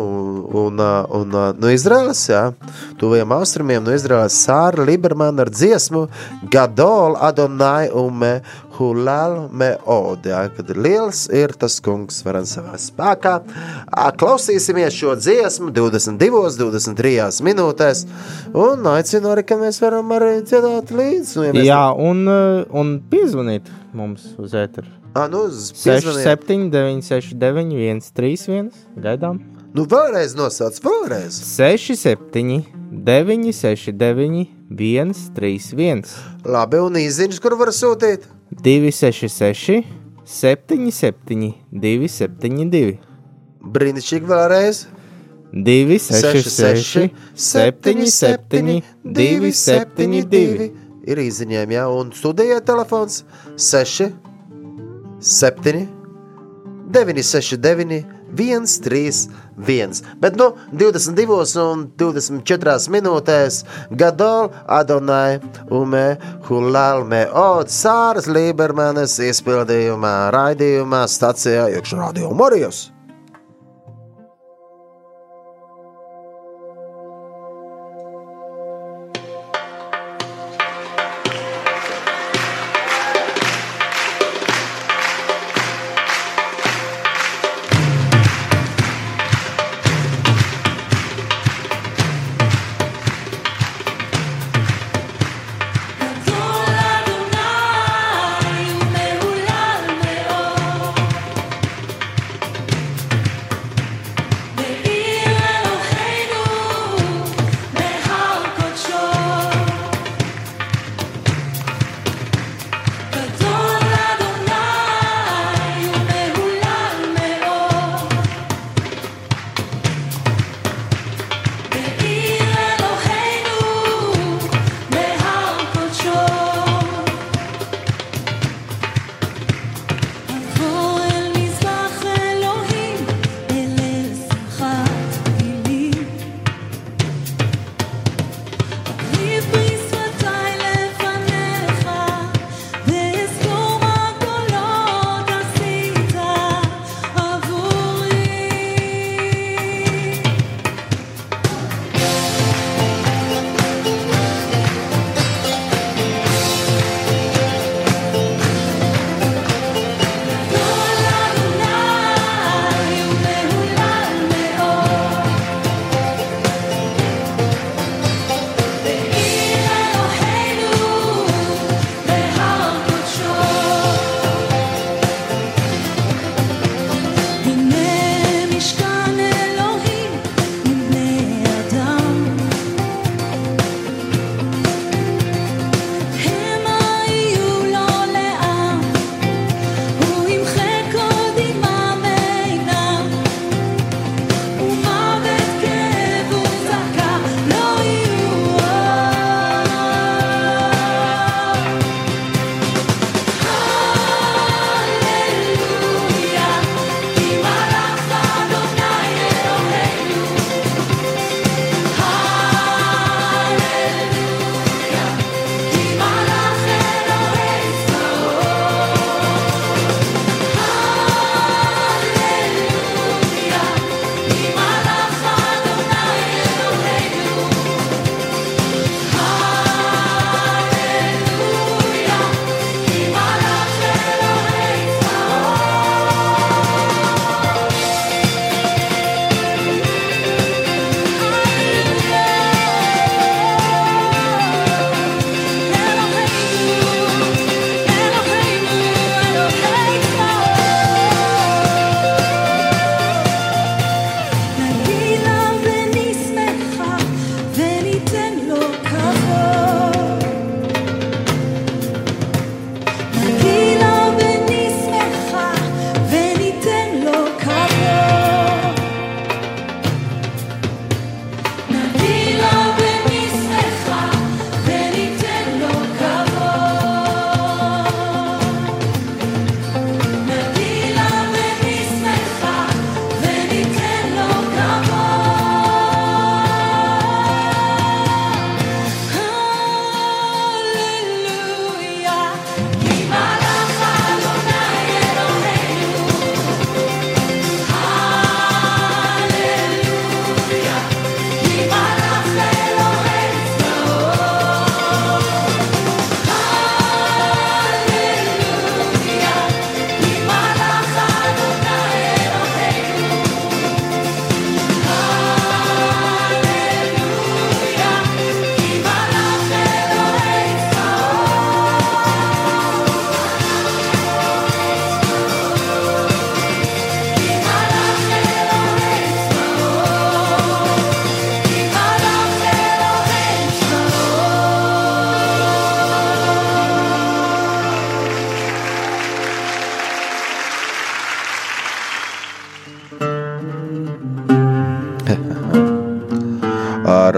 un, 0.64 0.80
un, 1.20 1.35
no 1.61 1.70
Izraels, 1.70 2.28
jā, 2.28 2.52
tuviem 2.99 3.32
austrumiem, 3.32 3.85
no 3.85 3.92
Izraels 3.92 4.37
Sāra 4.46 4.85
Libermana 4.87 5.42
ar 5.42 5.50
dziesmu 5.50 6.08
Gadol 6.50 7.16
Adonai 7.20 7.90
ume 7.92 8.40
Hulal 8.76 9.49
me 9.52 9.70
od, 9.85 10.26
jā, 10.28 10.42
kad 10.56 10.70
ir 10.70 10.80
liels 10.85 11.26
ir 11.32 11.54
tas 11.56 11.78
kungs 11.80 12.20
varam 12.26 12.44
savā 12.49 12.76
spēkā. 12.80 13.38
Klausīsimies 14.20 14.96
šo 14.96 15.14
dziesmu 15.16 15.70
22, 15.76 16.42
23 16.61 17.40
minūtēs 17.46 18.04
un 18.52 18.85
aicinu 18.92 19.32
arī, 19.32 19.46
ka 19.49 19.56
mēs 19.61 19.80
varam 19.85 20.12
arī 20.16 20.42
dziedāt 20.44 20.92
līdzi. 20.92 21.49
Ja 21.49 21.66
Jā, 21.70 21.82
un, 21.96 22.26
un 22.68 22.94
piezvanīt 23.11 23.73
mums 23.96 24.35
uz 24.40 24.56
ēteru. 24.56 24.95
Ā, 25.16 25.26
nu, 25.32 25.46
uz- 25.49 25.70
piezvaniet. 25.73 26.26
67, 26.28 26.68
969, 26.70 28.04
131. 28.12 28.70
Gaidām. 29.00 29.38
Nu, 29.76 29.85
vēlreiz 29.88 30.35
nosauc, 30.37 30.76
vēlreiz. 30.85 31.38
67, 31.56 32.64
969, 32.90 34.49
131. 34.68 36.04
Labi, 36.44 36.80
un 36.85 36.99
īziņš, 37.00 37.40
kur 37.40 37.56
var 37.61 37.73
sūtīt? 37.73 38.28
266, 38.52 39.85
77, 40.26 41.54
272. 41.73 42.99
Brīnišķīgi 43.73 44.28
vēlreiz. 44.30 44.85
266, 45.56 47.11
77, 47.35 48.82
272. 49.04 50.70
Ir 51.06 51.20
īziņām, 51.23 51.70
jā, 51.70 51.85
un 51.94 52.11
studijā 52.16 52.58
telefons 52.66 53.20
6, 53.56 54.11
7, 55.26 55.88
969, 56.87 58.06
131. 58.37 60.02
Bet, 60.18 60.37
nu, 60.37 60.54
22 60.73 61.59
un 61.62 61.87
24 61.99 62.90
minūtēs 62.95 63.62
Gadol 63.90 64.50
Adonai 64.66 65.40
Ume 65.71 66.16
Hulalme 66.49 67.25
Od 67.33 67.71
Sāras 67.73 68.30
Libermanes 68.30 69.18
izpildījumā 69.30 70.16
raidījumā 70.35 71.06
stacijā 71.11 71.71
iekšā 71.75 72.02
radio 72.04 72.35
Morijos. 72.35 72.95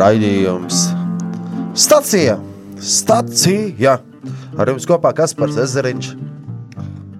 Raidījums 0.08 0.86
Stacija! 1.76 2.38
Stacija! 2.80 3.98
Ar 4.58 4.70
jums 4.72 4.86
kopā 4.88 5.10
Kaspars 5.14 5.58
Ezeriņš. 5.60 6.08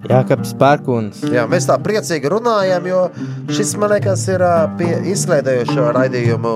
Jākaps 0.09 0.55
Pērkons. 0.59 1.20
Jā, 1.35 1.44
mēs 1.51 1.66
tā 1.68 1.77
priecīgi 1.85 2.31
runājam, 2.33 2.87
jo 2.88 3.03
šis, 3.53 3.74
man 3.79 3.92
liekas, 3.92 4.24
ir 4.33 4.42
pie 4.81 4.88
izklaidējošo 5.12 5.85
raidījumu 5.98 6.55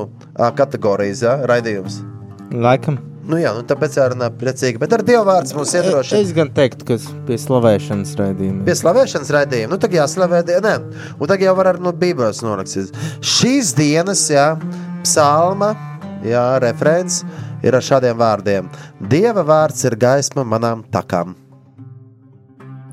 kategorijas, 0.57 1.23
ja, 1.27 1.37
raidījums. 1.51 2.01
Laikam. 2.55 2.97
Nu 3.29 3.39
jā, 3.39 3.53
nu 3.55 3.63
tāpēc 3.69 4.01
jārunā 4.01 4.33
priecīgi, 4.41 4.81
bet 4.83 4.97
ar 4.97 5.05
Dievu 5.07 5.23
vārds 5.29 5.55
mums 5.55 5.77
iedrošina. 5.77 6.25
Es 6.25 6.33
gan 6.35 6.51
teiktu, 6.57 6.89
ka 6.89 6.99
pie 7.29 7.39
slavēšanas 7.39 8.17
raidījuma. 8.19 8.65
Pie 8.67 8.79
slavēšanas 8.81 9.37
raidījuma, 9.37 9.75
nu 9.77 9.83
tagad 9.85 10.01
jāslavē, 10.01 10.43
nē, 10.65 10.75
un 11.19 11.29
tagad 11.29 11.51
jau 11.51 11.55
var 11.61 11.75
arī 11.75 11.85
no 11.85 11.95
Bībeles 11.95 12.43
norakstīt. 12.43 12.97
Šīs 13.21 13.77
dienas, 13.79 14.27
jā, 14.33 14.49
psalma, 15.05 15.75
jā, 16.27 16.47
referents 16.63 17.23
ir 17.63 17.77
ar 17.77 17.85
šādiem 17.85 18.19
vārdiem. 18.19 18.69
Dieva 19.11 19.45
vārds 19.47 19.85
ir 19.89 19.97
gaisma 20.01 20.45
manām 20.47 20.85
takām. 20.93 21.37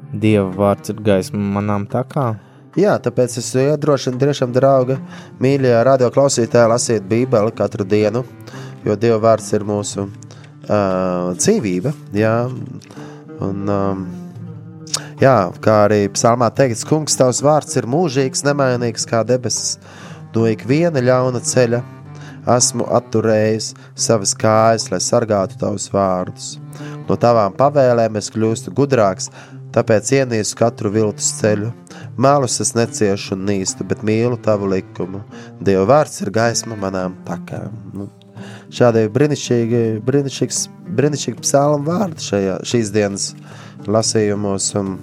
Dieva 0.10 0.50
vārds 0.56 0.90
ir 0.94 1.02
gaisma 1.06 1.42
manām 1.58 1.86
takām. 1.90 2.40
Jā, 2.78 2.96
tāpēc 3.02 3.36
es 3.42 3.50
iedrošinu 3.58 4.22
tiešām, 4.22 4.54
draugi, 4.54 5.00
mīļie 5.42 5.74
radio 5.86 6.10
klausītāji, 6.14 6.70
lasīt 6.70 7.08
Bībeli 7.10 7.54
katru 7.58 7.86
dienu, 7.86 8.24
jo 8.86 8.96
Dieva 8.96 9.18
vārds 9.24 9.50
ir 9.58 9.66
mūsu 9.66 10.06
uh, 10.06 11.34
dzīvība. 11.34 11.94
Jā, 12.18 12.36
un, 13.46 13.64
um, 13.74 14.04
jā, 15.22 15.38
kā 15.66 15.80
arī 15.88 16.04
psalmā 16.14 16.52
teikts, 16.56 16.86
kungs, 16.90 17.18
tavs 17.20 17.42
vārds 17.46 17.78
ir 17.82 17.90
mūžīgs, 17.90 18.46
nemainīgs 18.46 19.10
kā 19.10 19.26
debesis. 19.26 19.78
No 20.30 20.46
ikviena 20.46 21.02
ļauna 21.02 21.42
ceļa 21.42 21.82
esmu 22.56 22.88
atturējis 22.98 23.74
savas 23.96 24.34
kājas, 24.38 24.90
lai 24.92 25.00
sargātu 25.04 25.60
tavus 25.62 25.90
vārdus. 25.94 26.52
No 27.10 27.18
tavām 27.20 27.56
pavēlēm 27.58 28.20
es 28.20 28.30
kļūstu 28.34 28.74
gudrāks, 28.78 29.30
tāpēc 29.76 30.14
ienīstu 30.20 30.60
katru 30.60 30.92
viltus 30.94 31.32
ceļu. 31.40 31.72
Mēlus 32.20 32.60
es 32.64 32.74
neciešu 32.76 33.36
un 33.36 33.46
nīstu, 33.50 33.86
bet 33.88 34.04
mīlu 34.06 34.40
tavu 34.44 34.70
likumu. 34.74 35.22
Dieva 35.62 35.86
vārds 35.94 36.22
ir 36.24 36.34
gaisma 36.36 36.78
manām 36.80 37.16
takām. 37.28 37.76
Nu, 37.96 38.10
šādi 38.74 39.06
brīnišķīgi, 39.14 39.84
brīnišķīgs, 40.08 40.64
brīnišķīgi 40.98 41.46
psalmu 41.46 41.94
vārdi 41.94 42.28
šajā, 42.28 42.60
šīs 42.72 42.92
dienas 42.96 43.32
lasījumos. 43.88 44.74
Un 44.80 44.98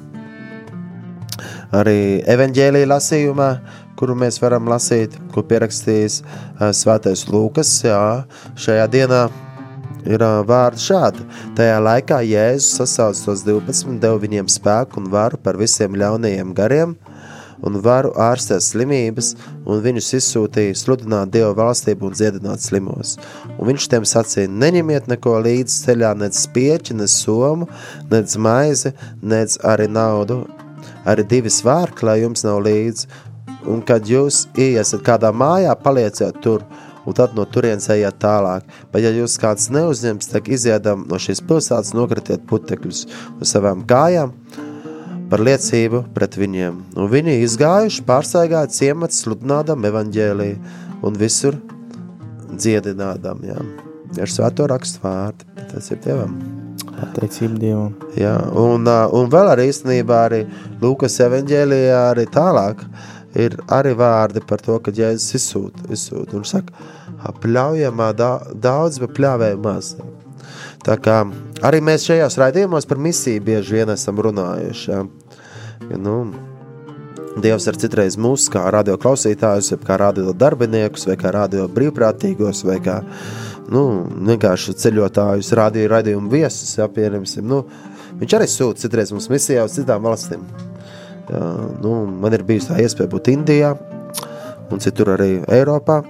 arī 1.76 2.22
evanģēlīja 2.37 2.90
lasījumā, 2.92 3.50
kuru 3.96 4.16
mēs 4.18 4.40
varam 4.42 4.68
lasīt, 4.70 5.16
ko 5.35 5.44
pierakstījis 5.46 6.20
uh, 6.22 6.70
Svētais 6.76 7.26
Lūkas. 7.30 7.72
Jā, 7.87 8.00
šajā 8.61 8.87
dienā 8.92 9.26
ir 10.06 10.22
uh, 10.22 10.42
vārdi 10.46 10.85
šādi. 10.87 11.26
Tajā 11.59 11.80
laikā 11.82 12.20
Jēzus 12.26 12.76
sasauca 12.80 13.30
tos 13.30 13.44
12, 13.46 13.98
deva 14.02 14.20
viņiem 14.22 14.48
spēku 14.52 15.02
un 15.02 15.11
varu 15.12 15.40
par 15.42 15.59
visiem 15.61 15.96
ļaunajiem 15.98 16.54
gariem. 16.56 16.96
Un 17.64 17.78
varu 17.80 18.11
ārstēt 18.20 18.61
slimības, 18.61 19.30
un 19.64 19.80
viņus 19.80 20.11
izsūtīja 20.18 20.74
sludināt 20.76 21.30
Dieva 21.32 21.54
valstību 21.56 22.11
un 22.11 22.12
dziedināt 22.12 22.61
slimos. 22.61 23.14
Un 23.56 23.70
viņš 23.70 23.87
tiem 23.94 24.04
sacīja: 24.04 24.50
Neņemiet 24.52 25.09
neko 25.09 25.38
līdzi 25.46 25.78
ceļā, 25.87 26.12
nec 26.20 26.37
spieķi, 26.37 26.98
nec 27.00 27.14
somu, 27.14 27.64
nec 28.12 28.37
maizi, 28.37 28.92
nec 29.24 29.56
arī 29.64 29.88
naudu, 29.88 30.42
arī 31.09 31.24
divi 31.30 31.52
svārki, 31.52 32.04
lai 32.04 32.20
jums 32.26 32.44
nav 32.44 32.61
līdzi. 32.66 33.09
Un 33.70 33.83
kad 33.87 34.07
jūs 34.07 34.44
iesiet 34.55 35.02
kādā 35.07 35.33
mājā, 35.35 35.74
palieciet 35.83 36.38
tur, 36.44 36.64
un 37.07 37.14
tad 37.16 37.35
no 37.38 37.46
turienes 37.46 37.88
ejiet 37.92 38.18
tālāk. 38.22 38.66
Bet, 38.92 39.05
ja 39.05 39.12
jūs 39.14 39.37
kāds 39.42 39.68
neuzņems, 39.74 40.31
tad 40.33 40.48
iziedam 40.50 41.07
no 41.11 41.20
šīs 41.22 41.42
pilsētas, 41.46 41.94
nokritiet 41.96 42.46
putekļus 42.50 43.05
uz 43.40 43.52
savām 43.52 43.85
kājām 43.88 44.35
par 45.31 45.42
liecību 45.42 46.05
pret 46.14 46.37
viņiem. 46.38 46.83
Un 46.98 47.11
viņi 47.11 47.40
izgājuši, 47.46 48.05
pārsteigāja 48.07 48.70
ciemats, 48.74 49.22
sludinādam 49.24 49.87
evaņģēlīju 49.88 51.07
un 51.07 51.18
visur 51.18 51.59
dziedinādam. 52.52 53.42
Jā. 53.46 53.59
Ir 54.16 54.31
svēto 54.31 54.68
rakstu 54.70 55.02
vārdi, 55.02 55.48
tas 55.72 55.90
ir 55.90 56.00
Dievam. 56.05 56.37
Pateicība 56.96 57.59
Dievam. 57.61 57.96
Jā, 58.16 58.37
un, 58.57 58.87
un 58.87 59.31
vēl 59.33 59.50
arī 59.52 59.66
īstenībā 59.72 60.22
arī 60.29 60.44
Lūkas 60.81 61.18
evanģēlijā 61.26 61.98
arī 62.12 62.24
tālāk 62.33 62.85
ir 63.37 63.57
arī 63.72 63.92
vārdi 63.99 64.42
par 64.46 64.62
to, 64.64 64.79
ka 64.81 64.94
Jēzus 64.94 65.37
izsūta, 65.38 65.87
izsūta 65.92 66.38
un 66.38 66.46
saka, 66.49 66.87
pļaujamā 67.42 68.11
da, 68.16 68.31
daudz, 68.53 69.01
bet 69.03 69.14
pļāvēja 69.18 69.61
maz. 69.61 69.94
Tā 70.87 70.96
kā 71.03 71.22
arī 71.66 71.81
mēs 71.85 72.07
šajos 72.07 72.38
raidījumos 72.40 72.87
par 72.88 73.01
misiju 73.03 73.42
bieži 73.46 73.81
vien 73.81 73.90
esam 73.94 74.20
runājuši. 74.22 74.90
Jā. 74.92 75.07
Ja, 75.90 75.99
nu, 76.01 76.18
Dievs 77.37 77.66
ir 77.68 77.77
citreiz 77.77 78.14
mūsu 78.16 78.49
kā 78.55 78.62
radio 78.72 78.94
klausītājus, 78.96 79.75
kā 79.85 79.99
radio 80.01 80.33
darbiniekus, 80.33 81.05
vai 81.05 81.18
kā 81.20 81.35
radio 81.35 81.66
brīvprātīgos, 81.68 82.62
vai 82.64 82.79
kā 82.81 83.03
nu, 83.68 83.83
vienkārši 84.31 84.72
ceļotājus, 84.81 85.53
radio 85.59 85.90
raidījumu 85.92 86.33
viesus. 86.33 86.79
Jā, 86.79 86.88
pieņemsim, 86.88 87.44
nu, 87.44 87.61
viņš 88.22 88.38
arī 88.38 88.49
sūta 88.49 88.87
citreiz 88.87 89.12
mums 89.12 89.29
misijā 89.29 89.66
uz 89.68 89.77
citām 89.77 90.09
valstīm. 90.09 90.49
Nu, 91.30 91.92
man 92.06 92.34
ir 92.36 92.44
bijusi 92.46 92.70
tā 92.70 92.82
iespēja 92.82 93.10
būt 93.10 93.32
Indijā 93.32 93.72
un 94.70 94.82
citur 94.82 95.14
arī 95.16 95.40
Eiropā. 95.52 96.02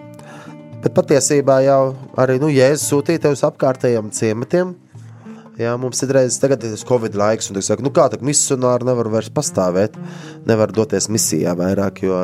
Bet 0.84 0.94
patiesībā 0.96 1.60
jau 1.64 1.80
arī 2.20 2.36
nu, 2.42 2.50
Jēzus 2.52 2.90
sūtīja 2.92 3.24
tevi 3.24 3.38
uz 3.38 3.44
apkārtējiem 3.48 4.10
ciematiem. 4.14 4.74
Jā, 5.56 5.72
mums 5.80 6.02
ir 6.04 6.12
reizes, 6.12 6.36
tagad 6.38 6.62
ir 6.68 6.76
Covid 6.84 7.16
laiks, 7.16 7.48
un 7.48 7.56
es 7.56 7.70
saku, 7.70 7.82
nu 7.82 7.90
kā 7.96 8.10
tā 8.12 8.20
misionāri 8.20 8.84
nevar 8.84 9.08
vairs 9.14 9.30
pastāvēt, 9.32 9.96
nevar 10.46 10.74
doties 10.76 11.08
misijā 11.08 11.54
vairāk, 11.56 12.02
jo, 12.04 12.18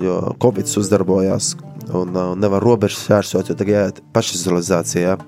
jo 0.00 0.16
Covid 0.40 0.72
uzdarbojās 0.80 1.52
un 1.92 2.16
uh, 2.16 2.32
nevar 2.38 2.64
robežas 2.64 3.02
šķērsot, 3.04 3.50
jo 3.52 3.58
tagad 3.58 3.76
jāiet 3.76 4.00
pašizolizācijā. 4.16 5.18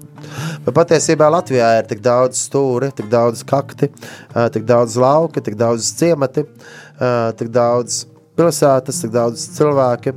Bet 0.64 0.72
patiesībā 0.78 1.28
Latvijā 1.34 1.68
ir 1.82 1.90
tik 1.90 2.00
daudz 2.00 2.40
stūri, 2.46 2.88
tik 2.96 3.12
daudz 3.12 3.44
kakti, 3.44 3.90
uh, 3.92 4.46
tik 4.54 4.64
daudz 4.64 4.96
lauki, 4.96 5.44
tik 5.44 5.60
daudz 5.60 5.90
ciemati, 5.98 6.46
uh, 6.46 6.84
tik 7.38 7.50
daudz 7.54 8.04
pilsētas, 8.38 9.00
tik 9.04 9.14
daudz 9.14 9.48
cilvēki. 9.57 10.14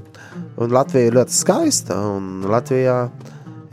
Un 0.58 0.74
Latvija 0.74 1.10
ir 1.10 1.18
ļoti 1.18 1.36
skaista, 1.38 1.98
un 2.18 2.46
Latvijā 2.50 2.98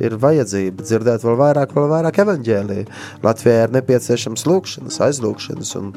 ir 0.04 0.16
vajadzība 0.20 0.84
dzirdēt 0.84 1.24
vēl 1.24 1.36
vairāk, 1.40 1.74
vēl 1.76 1.86
vairāk 1.92 2.18
evaņģēlīju. 2.24 2.88
Latvijā 3.24 3.66
ir 3.66 3.76
nepieciešams 3.76 4.44
lūkšanas, 4.48 4.98
aizlūkšanas, 5.06 5.70
un 5.80 5.94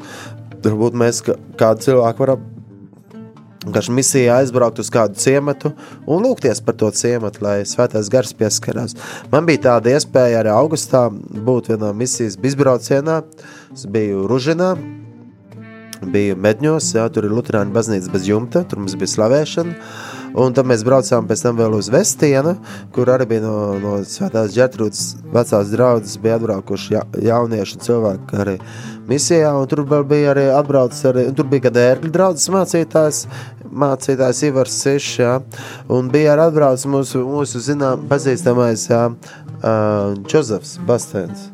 varbūt 0.64 0.96
mēs 0.98 1.20
kā, 1.26 1.36
kādu 1.60 1.88
cilvēku 1.88 2.24
varam 2.24 2.46
vienkārši 3.66 3.92
misijā 3.92 4.38
aizbraukt 4.40 4.78
uz 4.80 4.88
kādu 4.92 5.18
ciematu 5.20 5.72
un 6.06 6.22
lūgties 6.24 6.62
par 6.64 6.76
to 6.78 6.88
ciematu, 6.94 7.42
lai 7.44 7.58
svētais 7.68 8.08
gars 8.12 8.32
pieskarās. 8.38 8.96
Man 9.32 9.48
bija 9.48 9.64
tāda 9.66 9.96
iespēja 9.96 10.40
arī 10.42 10.54
augustā 10.54 11.08
būt 11.10 11.72
vienā 11.74 11.92
misijas 11.96 12.38
izbraucienā. 12.38 13.20
Es 13.74 13.84
biju 13.90 14.24
Ružinā, 14.30 14.72
biju 16.02 16.36
Medņos, 16.38 16.92
jā, 16.96 17.06
tur 17.12 17.26
ir 17.28 17.34
Lutāņu 17.34 17.74
baznīca 17.74 18.12
bez 18.12 18.28
jumta, 18.28 18.64
tur 18.68 18.82
mums 18.82 18.96
bija 18.98 19.14
slavēšana. 19.14 19.74
Un 20.38 20.52
tad 20.54 20.68
mēs 20.68 20.84
braucām 20.84 21.26
pēc 21.26 21.42
tam 21.42 21.56
vēl 21.58 21.78
uz 21.78 21.88
Vestienu, 21.90 22.52
kur 22.94 23.08
arī 23.10 23.26
bija 23.30 23.42
no, 23.46 23.54
no 23.80 23.94
Svētās 24.06 24.52
Gertrūdas 24.54 25.16
vecās 25.32 25.72
draudzes, 25.72 26.18
bija 26.20 26.36
atbraukuši 26.36 26.94
ja, 26.94 27.02
jaunieši 27.30 27.78
un 27.78 27.86
cilvēki 27.86 28.40
arī 28.44 28.56
misijā, 29.08 29.54
un 29.56 29.66
tur 29.70 29.86
vēl 29.88 30.04
bija 30.08 30.34
arī 30.34 30.46
atbraucis 30.52 31.08
arī, 31.08 31.26
un 31.30 31.38
tur 31.38 31.48
bija 31.50 31.68
kad 31.68 31.80
ērgļu 31.80 32.12
draudzes 32.14 32.52
mācītājs, 32.54 33.24
mācītājs 33.72 34.44
Ivars 34.50 34.78
Sišs, 34.84 35.18
jā, 35.24 35.34
un 35.88 36.12
bija 36.12 36.36
arī 36.36 36.48
atbraucis 36.50 36.88
mūsu, 36.92 37.24
mūsu 37.28 37.64
zinām, 37.64 38.04
pazīstamais, 38.12 38.88
jā, 38.92 39.06
uh, 39.08 40.16
Džozefs 40.28 40.76
Bastēns, 40.88 41.48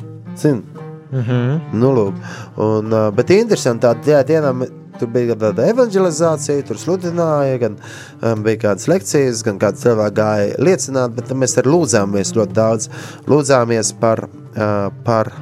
zin? 1.14 1.20
Mhm. 1.22 1.78
Nu, 1.80 1.92
lūk. 1.94 2.24
Un, 2.56 2.92
uh, 2.92 3.10
bet 3.14 3.30
interesanti, 3.30 3.86
tā 3.86 4.22
dienā 4.26 4.52
tur 4.98 5.10
bija 5.10 5.32
gan 5.32 5.40
tāda 5.42 5.68
evanģelizācija, 5.72 6.64
tur 6.68 6.78
sludināja, 6.78 7.58
gan 7.62 7.78
um, 7.78 8.42
bija 8.44 8.60
kādas 8.68 8.86
lekcijas, 8.90 9.42
gan 9.46 9.58
kāds 9.62 9.82
cilvēks 9.84 10.16
gāja 10.16 10.60
liecināt, 10.62 11.16
bet 11.16 11.32
mēs 11.34 11.58
arī 11.60 11.72
lūdzāmies 11.74 12.34
ļoti 12.36 12.56
daudz. 12.56 12.90
Lūdzāmies 13.30 13.94
par, 14.00 14.26
uh, 14.28 14.90
par, 15.06 15.32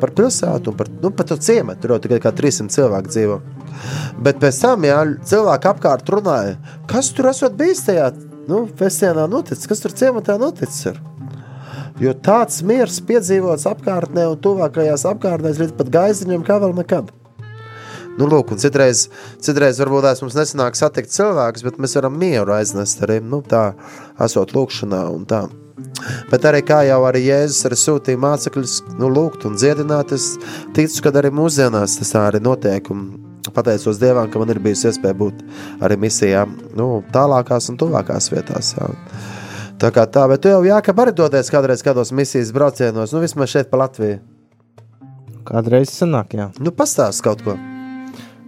par 0.00 0.14
pilsētu 0.16 0.76
par, 0.76 0.90
nu, 1.02 1.12
par 1.16 1.28
to 1.28 1.36
ciematu, 1.36 1.82
tur 1.82 1.96
jau 1.96 2.00
tikai 2.06 2.22
kā 2.24 2.32
300 2.36 2.72
cilvēku 2.76 3.12
dzīvo. 3.12 3.40
Bet 4.24 4.40
pēc 4.40 4.62
tam, 4.62 4.86
jā, 4.88 5.02
cilvēki 5.28 5.70
apkārt 5.72 6.08
runāja, 6.12 6.56
kas 6.88 7.12
tur 7.16 7.28
esot 7.32 7.58
bijis 7.58 7.84
tajā 7.84 8.08
nu, 8.48 8.64
festivalā 8.78 9.26
noticis, 9.30 9.68
kas 9.68 9.84
tur 9.84 9.94
ciematā 9.96 10.38
noticis 10.40 10.92
ir. 10.92 11.02
Jo 11.96 12.12
tāds 12.12 12.58
miers 12.66 12.98
piedzīvots 13.08 13.64
apkārtnē 13.70 14.26
un 14.28 14.40
tuvākajās 14.44 15.06
apkārtnēs 15.08 15.60
līdz 15.62 15.76
pat 15.78 15.92
gaiziņam 15.94 16.42
kā 16.44 16.58
vēl 16.60 16.74
nekad. 16.76 17.12
Nu, 18.16 18.24
lūk, 18.28 18.52
un 18.52 18.60
citreiz, 18.60 19.06
citreiz 19.44 19.80
varbūt 19.80 20.06
tās 20.06 20.22
mums 20.24 20.36
nesanāk 20.36 20.76
satikt 20.76 21.12
cilvēkus, 21.12 21.64
bet 21.64 21.76
mēs 21.80 21.96
varam 21.98 22.16
mieru 22.16 22.54
aiznest 22.56 23.00
arī, 23.04 23.18
nu, 23.20 23.42
tā, 23.44 23.70
esot 24.24 24.54
lūkšanā 24.56 25.02
un 25.12 25.26
tā. 25.28 25.42
Bet 26.30 26.44
arī 26.48 26.62
kā 26.64 26.82
jau 26.88 27.02
arī 27.08 27.26
Jēzus 27.26 27.68
arī 27.68 27.78
sūtīja 27.80 28.20
mācekļus, 28.20 28.76
nu, 28.96 29.10
lūgt 29.12 29.44
un 29.48 29.56
dziedināt, 29.60 30.12
es 30.16 30.34
ticu, 30.76 31.02
ka 31.04 31.12
arī 31.20 31.32
mūsdienās 31.36 31.98
tas 32.00 32.12
tā 32.12 32.26
arī 32.30 32.40
notiek. 32.44 32.92
Un 32.92 33.06
pateicos 33.56 34.00
Dievam, 34.00 34.28
ka 34.32 34.40
man 34.40 34.52
ir 34.52 34.60
bijusi 34.64 34.88
iespēja 34.90 35.16
būt 35.16 35.44
arī 35.84 36.00
misijā, 36.00 36.44
nu, 36.76 36.88
tālākās 37.12 37.68
un 37.72 37.80
tuvākās 37.80 38.32
vietās. 38.32 38.74
Jā. 38.76 38.92
Tā 39.76 39.90
kā 39.92 40.06
tā, 40.08 40.24
bet 40.30 40.40
tu 40.44 40.48
jau 40.48 40.62
jākab 40.64 41.02
arī 41.02 41.12
dodies 41.16 41.50
kādreiz 41.52 41.82
kādos 41.84 42.12
misijas 42.16 42.52
braucienos, 42.56 43.12
nu, 43.12 43.20
vismaz 43.20 43.52
šeit 43.52 43.68
pa 43.68 43.82
Latviju. 43.82 44.22
Kādreiz 45.46 45.92
sanāk, 45.92 46.32
jā. 46.38 46.48
Nu, 46.64 46.72
pastāst 46.74 47.22
kaut 47.22 47.44
ko. 47.44 47.54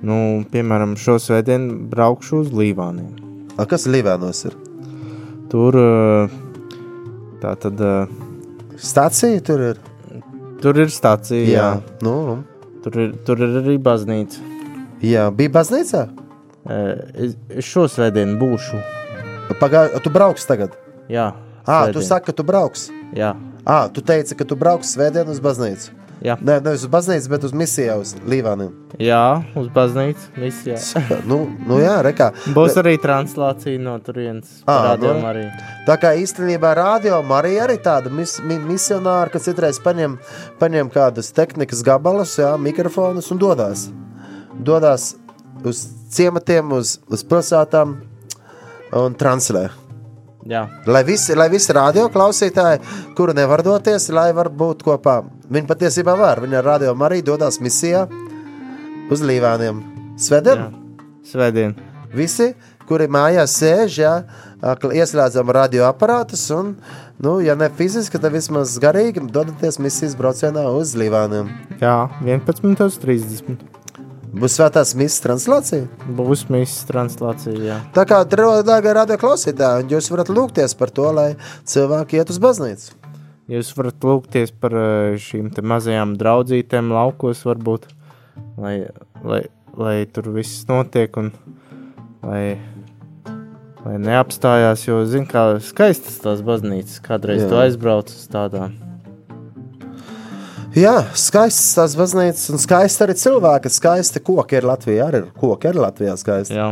Nu, 0.02 0.16
piemēram, 0.50 0.96
šo 0.98 1.18
svētdienu 1.20 1.76
braukšu 1.92 2.40
uz 2.44 2.54
Līvāniem. 2.54 3.12
A, 3.58 3.66
kas 3.68 3.84
Līvēnos 3.90 4.40
ir? 4.48 4.56
Tur 5.52 5.76
tā 7.42 7.54
tad. 7.60 7.82
Stācija 8.78 9.42
tur 9.44 9.64
ir. 9.72 9.80
Tur 10.62 10.78
ir 10.80 10.90
stācija, 10.90 11.44
jā. 11.44 11.68
jā. 11.76 11.98
Nu, 12.06 12.14
nu. 12.26 12.38
Tur, 12.82 12.98
ir, 13.04 13.14
tur 13.26 13.42
ir 13.44 13.60
arī 13.60 13.76
baznīca. 13.82 14.40
jā, 15.02 15.28
bija 15.34 15.54
baznīcā. 15.60 16.06
Eh, 16.68 16.94
Es, 17.28 17.36
šo 17.64 17.86
svētdienu 17.90 18.38
būšu. 18.40 18.80
Pagāju, 19.60 20.00
tu 20.04 20.10
brauks 20.14 20.46
tagad. 20.46 20.74
Jā, 21.08 21.32
Ā, 21.68 21.92
tu 21.92 22.00
svētdien. 22.00 22.08
saki, 22.08 22.26
ka 22.26 22.32
tu 22.32 22.44
brauks. 22.44 22.88
Jā, 23.16 23.34
Ā, 23.68 23.88
tu 23.92 24.00
teici, 24.00 24.34
ka 24.36 24.44
tu 24.48 24.56
brauks 24.56 24.94
svētdien 24.96 25.28
uz 25.28 25.40
baznīcu. 25.40 25.90
jā. 26.24 26.34
Nē, 26.42 26.56
nevis 26.64 26.82
uz 26.82 26.88
baznīcu, 26.90 27.28
bet 27.30 27.44
uz 27.44 27.52
misiju 27.52 28.00
uz 28.00 28.14
Līvāniem. 28.26 28.72
jā 28.98 29.44
uz 29.56 29.68
baznīcu. 29.68 30.18
Misijā. 30.36 30.78
Nu, 31.30 31.46
nu 31.66 31.78
jā, 31.78 31.98
rekā. 32.02 32.32
Būs 32.56 32.74
arī 32.80 32.96
translācija 32.98 33.78
no 33.78 33.98
turienes. 34.02 34.62
Ā, 34.66 34.72
Parādījām 34.96 35.20
nu. 35.20 35.26
arī. 35.30 35.44
Tā 35.86 35.96
kā 36.00 36.14
īstenībā 36.18 36.72
rādio 36.74 37.20
Marija 37.22 37.66
arī 37.68 37.76
tāda 37.78 38.10
mis, 38.10 38.38
mi, 38.40 38.56
misionāra, 38.58 39.30
kas 39.30 39.46
citreiz 39.46 39.78
paņem, 39.84 40.18
paņem 40.58 40.90
kādas 40.90 41.30
tehnikas 41.32 41.84
gabalus, 41.86 42.34
jā, 42.40 42.50
mikrofonus 42.58 43.30
un 43.30 43.38
dodas. 43.38 43.88
Dodas 44.58 45.14
uz 45.64 45.84
ciematiem, 46.10 46.72
uz, 46.72 46.98
uz 47.08 47.22
pilsētām 47.24 47.94
un 48.96 49.14
translē. 49.14 49.68
Jā, 50.48 50.62
Lai 50.86 51.02
visi, 51.04 51.34
lai 51.34 51.48
visi 51.50 51.74
radio 51.74 52.06
klausītāji, 52.12 52.82
kuri 53.18 53.34
nevar 53.36 53.64
doties, 53.66 54.08
lai 54.14 54.30
var 54.36 54.48
būt 54.48 54.84
kopā. 54.86 55.20
Viņi 55.50 55.68
patiesībā 55.68 56.14
var. 56.16 56.40
Viņi 56.44 56.60
ar 56.60 56.68
radio 56.76 56.94
arī 57.04 57.22
dodas 57.26 57.58
misijā 57.60 58.06
uz 59.10 59.24
Līvāniem. 59.24 59.82
Svedien! 60.18 60.68
jā. 60.68 60.84
Svētdien. 61.28 61.74
Visi, 62.14 62.52
kuri 62.88 63.08
mājās 63.12 63.58
sēž, 63.60 63.96
jā, 64.00 64.12
ieslēdzam 64.96 65.50
radioaparātus 65.52 66.46
un, 66.56 66.72
nu, 67.20 67.34
ja 67.44 67.56
ne 67.58 67.68
fiziski, 67.68 68.20
tad 68.22 68.32
vismaz 68.32 68.78
garīgi 68.80 69.26
dodaties 69.28 69.76
misijas 69.82 70.16
braucienā 70.16 70.64
uz 70.72 70.94
Līvāniem. 70.96 71.50
Jā, 71.82 71.98
11.30. 72.24 73.77
Būs 74.38 74.54
svētās 74.54 74.92
misijas 74.94 75.22
translācija. 75.24 75.86
Būs 76.14 76.44
misijas 76.52 76.86
translācija. 76.86 77.58
Jā. 77.58 77.78
Tā 77.96 78.04
kā 78.06 78.20
dārgā 78.28 78.94
radio 78.94 79.18
klausītāji, 79.18 79.82
un 79.82 79.92
jūs 79.96 80.10
varat 80.12 80.30
lūgties 80.30 80.76
par 80.78 80.92
to, 80.94 81.08
lai 81.16 81.28
cilvēki 81.66 82.20
iet 82.20 82.30
uz 82.30 82.38
baznīcu. 82.42 82.94
Jūs 83.50 83.72
varat 83.74 84.04
lūgties 84.04 84.54
par 84.62 84.76
eh, 84.78 85.18
šīm 85.18 85.50
mazajām 85.72 86.14
draudzītēm 86.20 86.92
laukos, 86.94 87.42
varbūt, 87.48 87.88
lai, 88.60 88.76
lai, 89.24 89.42
lai 89.74 89.94
tur 90.12 90.30
viss 90.36 90.66
notiek 90.70 91.16
un 91.18 91.32
lai, 92.22 92.58
lai 93.82 94.00
neapstājās. 94.06 94.86
Jo, 94.86 95.00
zin, 95.08 95.26
kā 95.26 95.48
skaistas 95.64 96.20
tās 96.22 96.44
baznīcas, 96.46 97.00
kādreiz 97.02 97.46
Jā. 97.46 97.50
tu 97.50 97.64
aizbrauc 97.64 98.14
uz 98.14 98.28
tādām. 98.30 98.76
Jā, 100.78 100.98
skaists 101.18 101.72
tās 101.74 101.94
baznīcas, 101.98 102.44
un 102.54 102.60
skaisti 102.62 103.02
arī 103.02 103.14
cilvēki. 103.18 103.70
Skaisti 103.72 104.20
koki 104.22 104.60
ir 104.60 104.66
Latvijā, 104.68 105.08
arī 105.10 105.22
ir 105.24 105.30
koki 105.40 105.72
ir 105.72 105.78
Latvijā 105.80 106.14
skaisti. 106.20 106.54
Jā, 106.54 106.68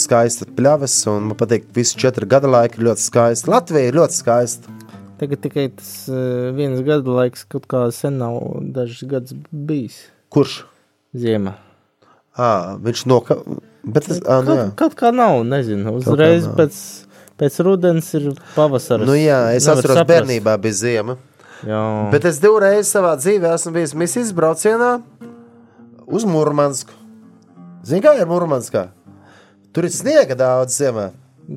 Skaista 0.00 0.46
pļavas, 0.56 0.94
un 1.12 1.28
man 1.28 1.38
patīk, 1.38 1.66
ka 1.68 1.76
visi 1.76 1.98
četri 2.00 2.26
gada 2.30 2.48
laiki 2.48 2.80
ir 2.80 2.86
ļoti 2.88 3.04
skaisti. 3.04 3.50
Latvija 3.52 3.90
ir 3.90 3.98
ļoti 3.98 4.16
skaista. 4.16 4.72
tagad 5.20 5.42
tikai 5.44 5.66
tas 5.76 5.90
uh, 6.08 6.48
viens 6.56 6.80
gada 6.86 7.12
laiks, 7.18 7.44
kaut 7.52 7.68
kā 7.68 7.84
sen 7.92 8.16
nav 8.20 8.40
dažs 8.72 9.04
gads 9.08 9.36
bijis 9.52 10.00
Kurš? 10.32 10.62
ziemā. 11.16 11.54
À, 12.36 12.76
viņš 12.80 13.04
noka... 13.08 13.38
Bet 13.84 14.08
tas, 14.08 14.18
à, 14.24 14.40
nu, 14.44 14.56
jā. 14.56 14.66
Kaut, 14.72 14.76
kaut 14.80 14.98
kā 14.98 15.12
nav, 15.14 15.42
nezinu. 15.48 15.94
Uzreiz 16.00 16.48
nav. 16.48 16.56
pēc, 16.58 16.80
pēc 17.40 17.60
rudens 17.68 18.10
ir 18.18 18.32
pavasaris. 18.56 19.06
Nu, 19.08 19.14
jā, 19.16 19.44
es 19.56 19.68
Nevar 19.68 19.84
atceros, 19.84 20.00
saprast. 20.00 20.12
bērnībā 20.12 20.56
bija 20.60 20.80
ziema. 20.80 21.20
Jā, 21.64 22.10
Bet 22.12 22.26
es 22.28 22.36
divreiz 22.42 22.90
savā 22.92 23.14
dzīvē 23.16 23.54
esmu 23.56 23.72
bijis 23.78 23.94
misijas 23.96 24.32
braucienā 24.36 24.98
uz 26.06 26.26
Mūrmansku. 26.28 26.92
Zini, 27.86 28.02
kā 28.04 28.12
ir 28.18 28.28
Mūrmanskā? 28.28 28.88
Tur 29.72 29.86
ir 29.88 29.94
sniega 29.94 30.36
daudz 30.36 30.76
ziemā. 30.76 31.10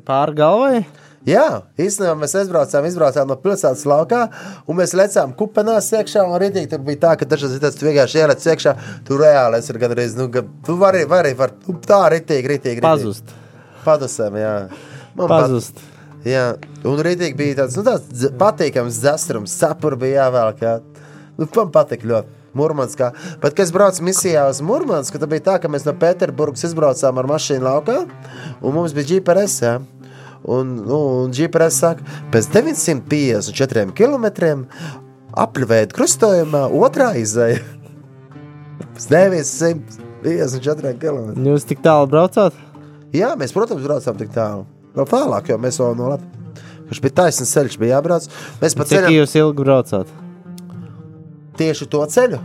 pāri 0.06 0.34
galvai. 0.38 0.86
Jā, 1.28 1.62
īstenībā 1.76 2.14
mēs 2.16 2.32
aizbraucām, 2.40 2.86
izbraucām 2.88 3.28
no 3.28 3.36
pilsētas 3.36 3.82
laukā, 3.84 4.22
un 4.66 4.78
mēs 4.78 4.94
lecām 4.96 5.34
kupenās 5.36 5.90
iekšā. 5.92 6.22
Arī 6.32 6.48
tur 6.70 6.80
bija 6.86 7.00
tā, 7.02 7.10
ka 7.20 7.28
dažas 7.28 7.52
lietas 7.52 7.76
tu 7.76 7.84
vienkārši 7.84 8.22
ielec 8.22 8.46
iekšā. 8.54 8.72
Tur 9.04 9.20
reāli 9.20 9.58
es 9.60 9.68
ir 9.68 9.78
gan 9.82 9.92
arī, 9.92 10.06
nu, 10.16 10.30
gan, 10.32 10.48
tu 10.64 10.78
vari, 10.80 11.04
vari, 11.04 11.34
var, 11.36 11.52
nu, 11.68 11.76
tā 11.84 12.00
ritīgi. 12.14 12.48
ritīgi. 12.54 12.80
Pazust. 12.80 13.34
Pazusam, 13.84 14.38
jā. 14.40 14.54
Man 15.14 15.28
pat- 15.28 15.44
Pazust. 15.44 15.82
Jā, 16.26 16.44
un 16.84 17.00
rītīgi 17.00 17.36
bija 17.38 17.62
tāds, 17.62 17.78
nu, 17.78 17.84
tāds 17.86 18.26
patīkams 18.40 18.98
dzestrums, 19.00 19.54
cepuri 19.56 19.96
bija 20.02 20.26
jāvelk. 20.26 20.60
Jā. 20.66 20.74
Nu, 21.38 21.48
man 21.56 21.72
patīk 21.72 22.04
ļoti. 22.08 22.36
Mūrmanskā. 22.56 23.12
Bet, 23.38 23.54
kad 23.54 23.62
es 23.62 23.70
braucu 23.70 24.02
misijā 24.02 24.42
uz 24.50 24.58
Mūrmansku, 24.66 25.20
tad 25.22 25.30
bija 25.30 25.44
tā, 25.46 25.56
ka 25.62 25.70
mēs 25.70 25.84
no 25.86 25.94
Pēterburgas 25.94 26.66
izbraucām 26.66 27.20
ar 27.22 27.28
mašīnu 27.30 27.62
laukā, 27.62 28.00
un 28.58 28.74
mums 28.74 28.94
bija 28.96 29.12
GPS. 29.12 29.60
Jā. 29.62 29.76
Un, 30.50 30.72
nu, 30.88 30.98
un 31.26 31.34
GPS 31.36 31.82
saka, 31.82 32.04
pēc 32.32 32.48
954 32.54 33.92
km 33.92 34.26
apļuvēja 35.38 35.90
krustojumā 35.94 36.64
otrā 36.80 37.12
izēja. 37.20 37.60
Pēc 38.96 39.06
954 39.12 40.96
km. 41.00 41.36
Jūs 41.52 41.68
tik 41.68 41.84
tālu 41.84 42.08
braucāt? 42.10 42.56
Jā, 43.14 43.34
mēs, 43.38 43.52
protams, 43.54 43.84
braucām 43.84 44.16
tik 44.18 44.32
tālu. 44.34 44.64
Vēl 44.96 45.06
tālāk, 45.10 45.50
jo 45.52 45.58
mēs 45.62 45.78
jau 45.80 45.92
no 45.94 46.08
Latvijas. 46.14 46.36
Kurš 46.90 47.00
bija 47.04 47.14
taisnīgs 47.20 47.52
ceļš, 47.54 47.76
bija 47.78 47.96
jābrauc. 48.00 48.24
Mēs 48.62 48.74
pa 48.74 48.82
Cik 48.88 48.96
ceļam 48.96 49.14
jūs 49.14 49.36
ilgi 49.38 49.62
braucāt? 49.66 50.16
tieši 51.60 51.86
to 51.92 52.00
ceļu 52.08 52.38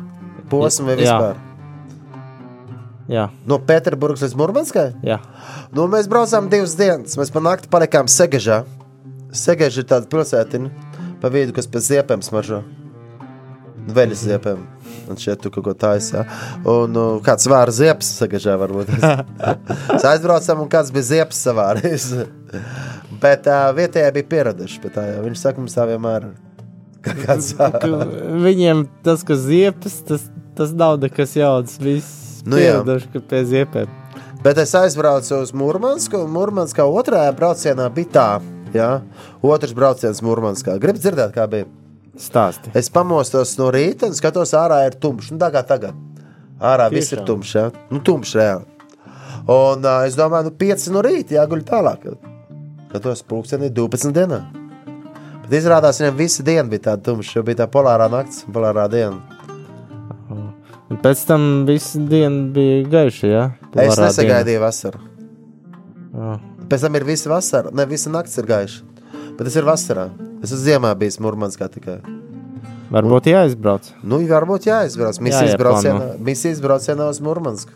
posmu 0.51 0.89
vai 0.89 0.95
vispār. 0.99 1.37
Jā, 3.07 3.27
No 3.45 3.59
Pēterburgas 3.61 4.23
līdz 4.25 4.33
Mūrmanskai. 4.37 4.87
jā. 5.05 5.19
Nu, 5.71 5.85
mēs 5.87 6.07
braucām 6.09 6.49
divas 6.49 6.73
dienas. 6.75 7.15
Mēs 7.17 7.31
pa 7.31 7.39
nakti 7.39 7.69
palikām 7.71 8.09
Segažā. 8.09 8.63
Segaža 9.31 9.81
ir 9.83 9.87
tāda 9.89 10.09
pilsētiņa 10.09 10.69
pa 11.21 11.29
vidu, 11.29 11.53
kas 11.53 11.67
pēc 11.69 11.85
ziepēm 11.91 12.21
smaržo. 12.25 12.63
Veļas 13.87 14.23
ziepēm. 14.25 14.65
Un 15.11 15.19
šeit 15.21 15.41
tu 15.43 15.51
kaut 15.53 15.67
ko 15.67 15.73
taisā. 15.77 16.25
Un 16.63 16.95
nu, 16.95 17.05
kāds 17.25 17.47
vāra 17.51 17.73
ziepes 17.75 18.09
Segažā 18.19 18.55
varbūt. 18.61 18.91
Mēs 19.91 20.07
aizbraucām 20.11 20.63
un 20.65 20.71
kāds 20.71 20.93
bija 20.95 21.09
ziepes 21.11 21.43
savārījis. 21.47 22.09
Bet 23.21 23.47
uh, 23.51 23.69
vietējā 23.77 24.11
bija 24.15 24.31
pieraduši 24.33 24.81
pie 24.83 24.93
tā. 24.95 25.07
jau. 25.11 25.23
Viņš 25.27 25.41
saka, 25.41 25.61
mums 25.61 25.77
tā 25.77 25.87
vienmēr 25.91 26.29
kāds 27.05 27.53
Viņiem 28.45 28.87
tas, 29.05 29.23
kas 29.27 29.45
ziepes, 29.45 29.99
tas, 30.07 30.25
tas 30.57 30.73
nav 30.77 30.97
nekas 31.03 31.35
jauns. 31.37 31.77
Viss 31.81 32.41
Nu 32.45 32.59
pieraduši, 32.59 33.09
ka 33.13 33.21
pie 33.29 33.45
ziepēm. 33.49 33.93
Bet 34.45 34.59
es 34.61 34.75
aizbraucu 34.77 35.39
uz 35.41 35.53
Mūrmansku, 35.57 36.19
un 36.21 36.33
Mūrmanskā 36.35 36.85
otrajā 36.85 37.31
braucienā 37.37 37.87
bija 37.93 38.11
tā. 38.13 38.27
Jā, 38.75 38.89
otrs 39.45 39.73
brauciens 39.73 40.21
Mūrmanskā. 40.25 40.75
Gribu 40.81 41.01
dzirdēt, 41.01 41.33
kā 41.33 41.47
bija. 41.49 41.65
Stāsti. 42.19 42.71
Es 42.77 42.87
pamostos 42.93 43.57
no 43.59 43.69
rīta 43.75 44.07
un 44.07 44.15
skatos, 44.15 44.53
ārā 44.55 44.85
ir 44.87 44.95
tumšs. 45.01 45.33
Nu, 45.33 45.39
tā 45.41 45.49
kā 45.53 45.65
tagad. 45.67 45.97
Ārā 46.63 46.87
viss 46.93 47.11
ir 47.11 47.25
tumšs. 47.27 47.55
Jā, 47.57 47.65
nu, 47.91 47.99
tumšs 47.99 48.35
reāli. 48.39 48.65
Un 49.51 49.83
uh, 49.85 50.05
es 50.07 50.15
domāju, 50.17 50.49
nu, 50.49 50.55
5 50.57 50.87
no 50.95 51.03
rīta 51.05 51.35
jāguļ 51.37 51.65
tālāk. 51.67 52.07
Skatos, 52.89 53.25
pulksteni 53.27 53.69
12 53.75 54.15
dienā. 54.15 54.39
Bet 55.43 55.59
izrādās, 55.59 55.99
viņam 56.01 56.15
visa 56.17 56.45
diena 56.47 56.65
bija 56.71 56.87
tāda 56.89 57.03
tumša, 57.11 57.35
jo 57.37 57.43
bija 57.45 57.65
tā 57.65 57.67
polārā 57.69 58.07
naktis 58.09 58.45
un 58.47 58.55
polārā 58.55 58.87
diena. 58.89 59.19
Un 60.85 60.99
pēc 61.01 61.21
tam 61.27 61.65
visu 61.67 61.99
dienu 62.09 62.51
bija 62.55 62.83
gaiša? 62.89 63.27
Es 63.27 63.73
Polārā 63.75 64.07
nesagaidīju 64.07 64.61
vasaru. 64.63 65.01
diena. 66.15 66.37
Pēc 66.69 66.85
tam 66.87 66.95
ir 66.97 67.05
visa 67.05 67.29
vasara, 67.29 67.73
ne 67.75 67.85
visa 67.89 68.09
naktis 68.13 68.39
ir 68.41 68.47
gaiša. 68.49 68.85
Bet 69.35 69.43
tas 69.45 69.57
ir 69.59 69.67
vasarā. 69.67 70.07
Es 70.43 70.51
esmu 70.51 70.63
ziemā 70.65 70.93
bijis 70.99 71.21
Mūrmanskā 71.23 71.71
tikai. 71.71 71.99
Jā. 72.03 72.15
Varbūt 72.93 73.31
jāizbrauc. 73.31 73.87
Nu, 74.05 74.19
varbūt 74.29 74.67
jāizbrauc. 74.69 75.17
Braucienā, 75.57 76.13
misijas 76.21 76.61
braucienā 76.61 77.09
uz 77.09 77.19
Mūrmansku. 77.23 77.73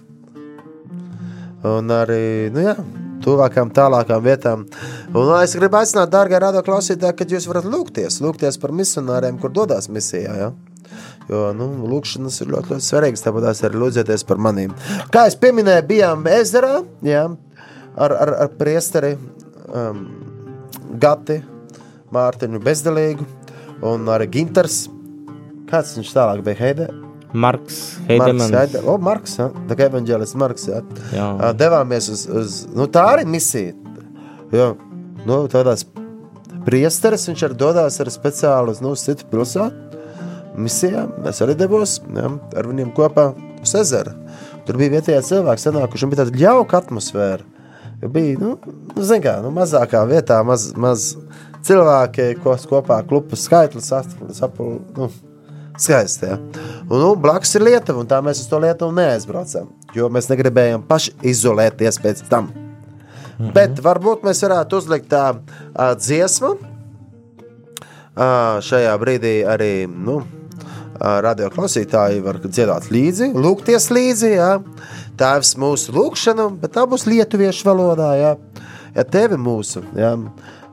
Un 1.66 1.90
arī, 1.92 2.48
nu 2.54 2.62
jā, 2.64 2.76
tuvākām, 3.26 3.74
tālākām 3.76 4.22
vietām. 4.24 4.68
Un 5.10 5.34
es 5.42 5.58
gribu 5.58 5.80
aicināt, 5.82 6.12
dārgie 6.14 6.40
radio 6.40 6.62
klausītāji, 6.64 7.18
kad 7.20 7.36
jūs 7.36 7.50
varat 7.50 7.68
lūgties, 7.68 8.22
lūgties 8.24 8.62
par 8.62 8.74
misionāriem, 8.76 9.42
kur 9.42 9.52
dodas 9.56 9.90
misijā. 9.92 10.38
Ja? 10.40 10.54
Jo 11.30 11.50
nu, 11.58 11.68
lūkšanas 11.90 12.40
ir 12.44 12.54
ļoti, 12.54 12.76
ļoti 12.76 12.86
svarīgas. 12.86 13.26
Tāpat 13.26 13.50
arī 13.68 13.82
lūdzieties 13.82 14.26
par 14.30 14.40
maniem. 14.42 14.74
Kā 15.14 15.28
jau 15.28 15.54
minēju, 15.58 15.88
bijām 15.90 16.26
ezerā 16.32 16.80
ja? 17.06 17.28
ar, 17.98 18.14
ar, 18.14 18.36
ar 18.46 18.58
priesteri 18.62 19.16
um, 19.68 20.06
Gati, 21.02 21.42
Mārtiņu 22.16 22.62
Bezdelīgu 22.64 23.28
un 23.86 24.10
arī 24.12 24.30
Ginters. 24.34 24.88
Kāds 25.70 25.94
viņš 25.98 26.16
tālāk 26.16 26.44
bija 26.46 26.60
Heide? 26.64 26.90
Marks, 27.30 28.00
Marks, 28.02 28.08
Heidemans. 28.08 28.54
Heide, 28.56 28.82
o, 28.90 28.96
Marks, 28.98 29.36
ja? 29.38 29.50
tā 29.70 29.78
kā 29.78 29.86
evaņģēlis 29.92 30.34
Marks. 30.42 30.66
Ja? 30.72 30.80
Jā. 31.14 31.28
Devāmies 31.58 32.10
uz, 32.10 32.26
uz 32.26 32.56
nu, 32.74 32.88
tā 32.90 33.06
arī 33.14 33.28
misija. 33.30 33.76
Jo, 34.50 34.72
nu, 35.30 35.44
tādās 35.52 35.86
priesteris, 36.66 37.28
viņš 37.30 37.46
arī 37.46 37.60
dodās 37.60 38.00
ar 38.02 38.10
speciāli 38.14 38.74
uz 38.74 38.82
nu, 38.82 38.96
citu 38.98 39.30
pilsētu 39.30 39.90
misijā. 40.60 41.06
Mēs 41.24 41.44
arī 41.46 41.56
devos 41.60 42.00
ja, 42.16 42.32
ar 42.58 42.70
viņiem 42.70 42.92
kopā 42.98 43.30
uz 43.62 43.76
ezeru. 43.78 44.16
Tur 44.68 44.80
bija 44.80 44.98
vietējā 44.98 45.22
cilvēki 45.30 45.64
sanākuši, 45.64 46.06
un 46.06 46.14
bija 46.14 46.26
tāda 46.26 46.42
jauka 46.42 46.82
atmosfēra. 46.82 47.46
Bija, 48.00 48.38
nu, 48.40 48.56
nu 48.96 49.06
zin 49.06 49.22
kā, 49.24 49.40
nu, 49.44 49.52
mazākā 49.54 50.06
vietā, 50.08 50.40
maz, 50.48 50.70
maz 50.80 51.12
cilvēki, 51.68 52.32
ko 52.44 52.56
kopā 52.70 53.02
klupas 53.08 53.44
skaitlis 53.48 53.92
sapul, 54.38 54.80
nu, 54.98 55.10
skaisti, 55.80 56.26
ja. 56.30 56.38
Un, 56.90 56.98
nu, 57.00 57.14
blakus 57.20 57.54
ir 57.56 57.66
Lietuva, 57.68 58.04
un 58.04 58.10
tā 58.10 58.20
mēs 58.26 58.44
uz 58.44 58.50
to 58.52 58.60
Lietuvu 58.62 58.96
neaizbraucam, 58.98 59.70
jo 59.96 60.10
mēs 60.12 60.30
negribējām 60.32 60.84
paši 60.88 61.16
izolēties 61.34 62.02
pēc 62.04 62.26
tam. 62.32 62.50
Mm 62.50 63.46
-hmm. 63.46 63.54
Bet 63.56 63.80
varbūt 63.84 64.26
mēs 64.28 64.44
varētu 64.44 64.78
uzlikt 64.78 65.08
tā 65.12 65.36
uh, 65.36 65.96
dziesmu. 65.96 66.58
Uh, 68.20 68.60
šajā 68.60 68.98
brīdī 69.00 69.46
arī 69.48 69.88
nu, 69.88 70.18
uh, 70.18 70.26
radioklausītāji 71.24 72.24
var 72.24 72.40
dziedāt 72.44 72.92
līdzi, 72.92 73.32
lūgties 73.34 73.90
līdzi. 73.92 74.34
Jā. 74.36 74.60
Tēvs 75.20 75.56
mūsu 75.58 75.94
lūgšanu, 75.96 76.50
bet 76.60 76.72
tā 76.76 76.86
būs 76.88 77.06
lietuviešu 77.06 77.66
valodā. 77.68 78.16
Jā, 78.16 78.36
ja 78.96 79.04
tevi 79.04 79.36
mūsu. 79.36 79.84
Jā. 79.96 80.18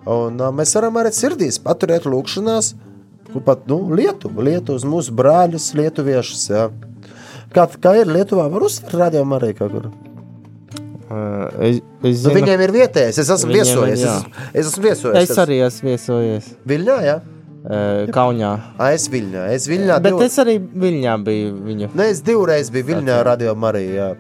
Un, 0.07 0.37
mēs 0.55 0.75
varam 0.79 0.99
arī 1.01 1.11
sirdīs 1.17 1.59
paturēt 1.63 2.07
lūgšanās, 2.07 2.73
kur 3.33 3.43
pat 3.47 3.65
nu, 3.71 3.81
Lietuvu, 3.99 4.45
Lietuvas 4.47 4.85
mūsu 4.87 5.15
brāļus, 5.19 5.73
lietuviešus. 5.79 6.45
Jā. 6.53 6.69
Kā, 7.55 7.67
kā 7.83 7.97
ir 8.01 8.11
Lietuvā, 8.11 8.47
var 8.53 8.67
uzsvērt 8.69 8.95
rādījumu 9.03 9.39
arī 9.41 9.53
kaut 9.59 9.73
kur. 9.75 9.89
Es, 11.07 11.77
es, 11.79 11.83
Nu, 12.03 12.11
zinu, 12.19 12.35
viņiem 12.35 12.63
ir 12.67 12.73
vietējais, 12.75 13.19
es 13.23 13.29
esmu 13.31 13.51
Viņiem 13.53 13.67
viesojies. 13.67 14.01
jā. 14.03 14.15
Es, 14.53 14.59
es 14.67 14.71
esmu 14.73 14.83
viesojies. 14.89 15.31
es 15.31 15.39
arī 15.39 15.59
esmu 15.67 15.91
viesojies 15.93 16.49
Viļņā, 16.67 16.97
jā. 17.07 17.17
Kaunijā. 18.15 18.51
A, 18.79 18.93
es 18.95 19.09
Viļņā. 19.11 19.45
Es 19.55 19.65
Viļņā. 19.71 19.97
Bet 20.03 20.13
divu- 20.13 20.23
es 20.27 20.37
arī 20.43 20.57
Viļņā 20.63 21.15
biju 21.27 21.55
viņu. 21.67 21.89
Ne, 21.99 22.09
es 22.13 22.21
divreiz 22.27 22.71
biju 22.71 22.87
Viļņā, 22.93 23.17
radio 23.27 23.55
Marijā. 23.59 24.13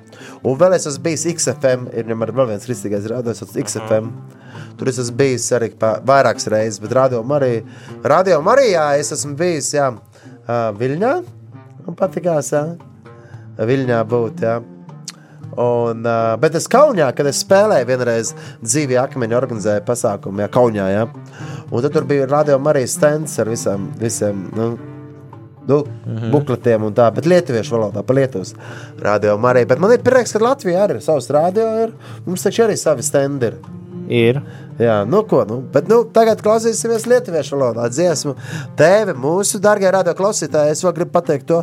Un 0.42 0.58
vēl 0.58 0.74
es 0.78 0.86
esmu 0.90 1.04
bijis 1.04 1.26
XFM, 1.34 1.86
ir 1.94 2.10
jau 2.10 2.18
vēl 2.22 2.48
viens 2.50 2.66
kristīgais 2.66 3.06
radios, 3.10 3.42
XFM. 3.54 4.10
Tur 4.76 4.90
es 4.92 5.00
esmu 5.00 5.16
bijis 5.16 5.48
arī 5.56 5.70
pa, 5.80 5.96
vairākas 6.06 6.50
reizes, 6.52 6.80
bet 6.82 6.92
radio 6.96 7.22
Marijā, 7.24 7.64
radio 8.04 8.40
Marijā 8.44 8.90
es 9.00 9.12
esmu 9.16 9.36
bijis, 9.38 9.72
jā, 9.76 9.90
Viļņā. 10.46 11.12
Man 11.86 11.98
patīkās, 11.98 12.52
jā, 12.54 12.64
Viļņā 13.56 14.00
būt, 14.10 14.42
jā. 14.46 14.56
Un, 15.56 16.02
bet 16.40 16.56
es 16.58 16.66
Kaunijā, 16.68 17.06
kad 17.16 17.28
es 17.30 17.38
spēlēju, 17.40 17.86
vienreiz 17.88 18.32
dzīvē 18.60 18.98
akmeņa 19.06 19.38
organizēju 19.38 19.84
pasākumu, 19.86 20.42
ja 20.44 20.50
Kaunijā. 20.52 20.88
Ja? 20.92 21.06
Un 21.70 21.84
tad 21.84 21.94
tur 21.96 22.04
bija 22.08 22.26
radio 22.28 22.58
Marijas 22.60 22.98
stends 22.98 23.38
ar 23.40 23.48
visam, 23.48 23.88
visiem 24.00 24.42
nu, 24.56 24.68
nu, 25.66 25.78
mm 25.78 26.16
-hmm. 26.16 26.30
bukletiem 26.30 26.84
un 26.84 26.94
tā, 26.94 27.08
bet 27.14 27.26
lietuviešu 27.26 27.74
valodā, 27.76 28.02
pa 28.02 28.14
Lietuvas 28.14 28.54
radio 28.98 29.38
Marija. 29.38 29.66
Bet 29.66 29.78
man 29.78 29.92
ir 29.92 30.02
prieks, 30.02 30.32
ka 30.32 30.38
Latvijā 30.38 30.86
arī 30.86 30.94
ir 30.94 31.02
savs 31.02 31.30
radio, 31.30 31.82
ir. 31.82 31.92
mums 32.26 32.42
taču 32.42 32.62
arī 32.62 32.76
savi 32.76 33.02
stendi 33.02 33.46
ir. 33.46 33.54
Ir. 34.12 34.40
Jā, 34.78 35.00
nu 35.08 35.22
ko, 35.28 35.42
nu, 35.48 35.60
bet 35.72 35.88
nu, 35.90 36.02
tagad 36.14 36.42
klausīsimies 36.44 37.06
lietuviešu 37.10 37.56
valodā 37.56 37.88
dziesmu. 37.90 38.34
Tēve, 38.78 39.16
mūsu 39.18 39.60
dārgie 39.62 39.90
radio 39.92 40.14
klausītāji, 40.16 40.74
es 40.76 40.84
vēl 40.84 40.96
gribu 41.00 41.14
pateikt 41.16 41.48
to. 41.50 41.62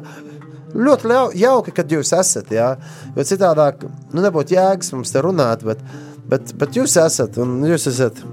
Ļoti 0.73 1.17
jauki, 1.37 1.73
kad 1.77 1.91
jūs 1.93 2.15
esat. 2.17 2.49
Jā, 2.53 2.71
jo 3.13 3.27
citādāk, 3.29 3.85
nu, 4.11 4.23
nebūtu 4.23 4.57
jēgas 4.57 4.95
mums 4.95 5.13
te 5.13 5.21
runāt, 5.21 5.65
bet, 5.67 5.83
bet, 6.29 6.55
bet 6.57 6.79
jūs 6.79 6.97
esat 6.97 7.37
un 7.43 7.59
jūs 7.69 7.91
esat 7.93 8.23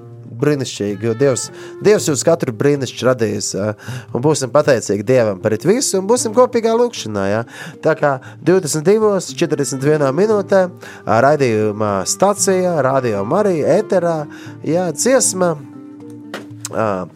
brīnišķīgi. 0.43 1.09
Jo 1.09 1.15
Dievs, 1.19 1.49
Dievs 1.85 2.09
jūs 2.11 2.25
katru 2.27 2.55
brīnišķi 2.57 3.09
radījis. 3.09 3.51
Jā, 3.59 3.73
un 4.15 4.25
būsim 4.25 4.53
pateicīgi 4.55 5.07
Dievam 5.07 5.41
par 5.43 5.57
visu, 5.57 5.99
un 6.01 6.09
būsim 6.11 6.37
kopīgā 6.37 6.75
lūkšanā. 6.79 7.27
Jā. 7.31 7.43
Tā 7.85 7.97
kā 7.99 8.15
22, 8.47 9.17
41 9.35 10.13
minūtē, 10.17 10.63
raidījumā 11.07 11.97
stācijā, 12.09 12.79
radio 12.87 13.25
Marija, 13.29 13.81
eterā, 13.81 14.23
jā, 14.67 14.91
dziesma, 14.97 15.55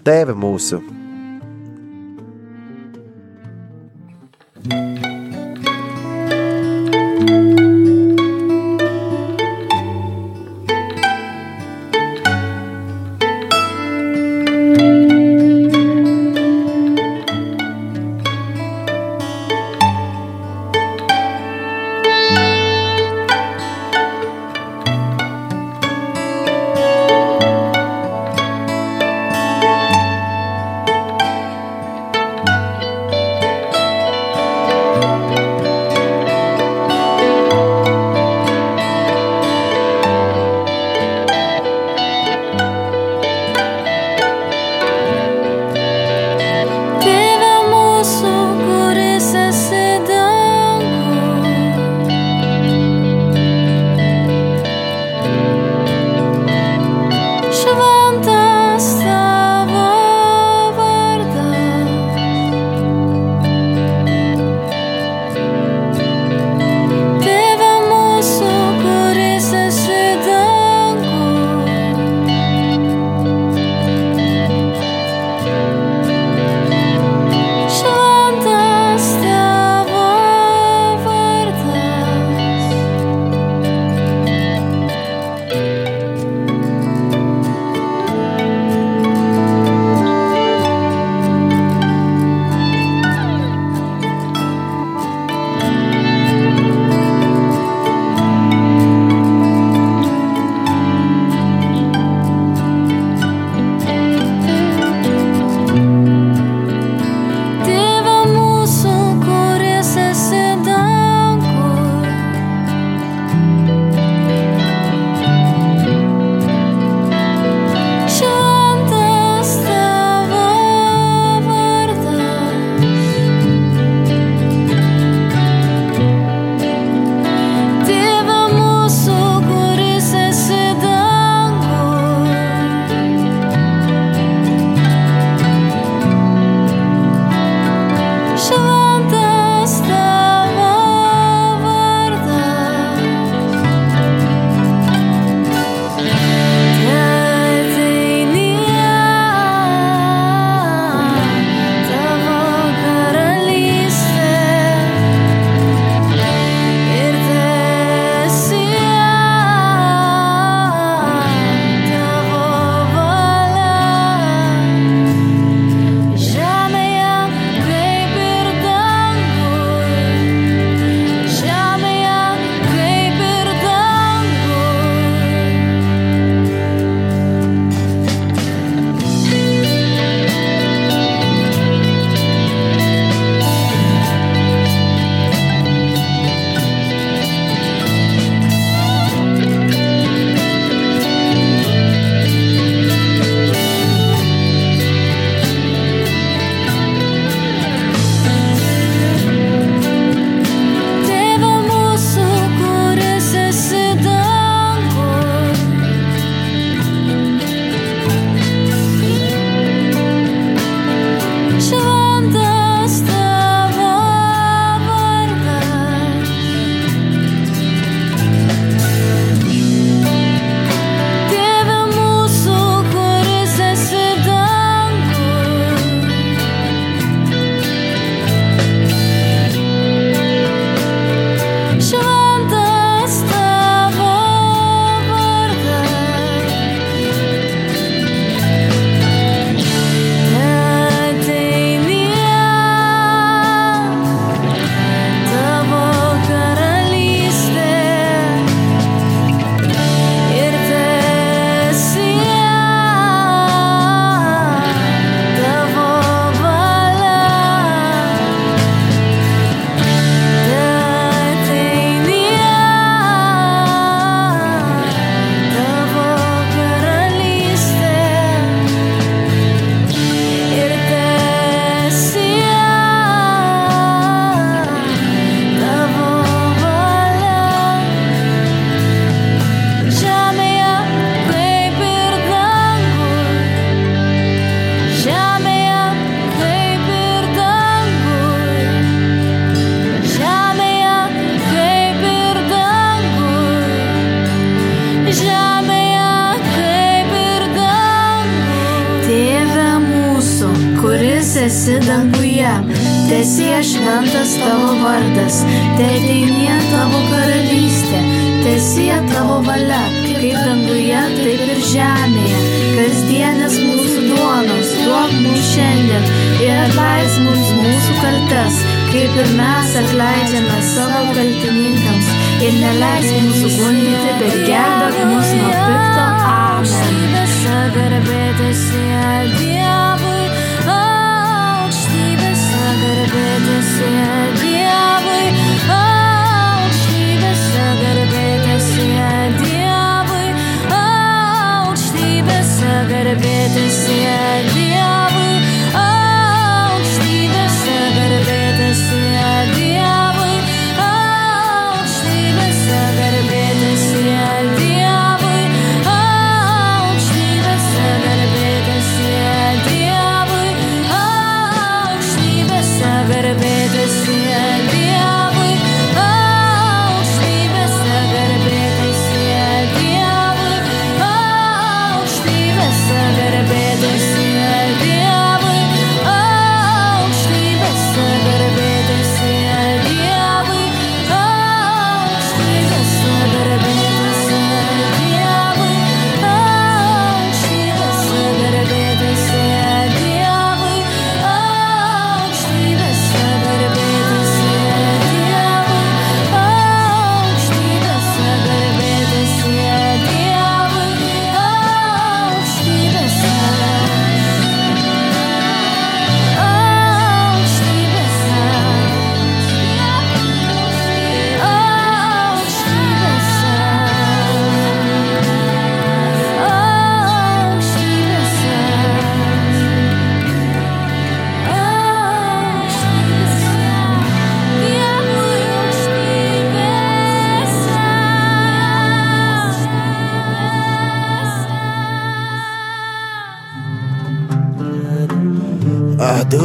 tēve 0.04 0.36
mūsu. 0.36 0.82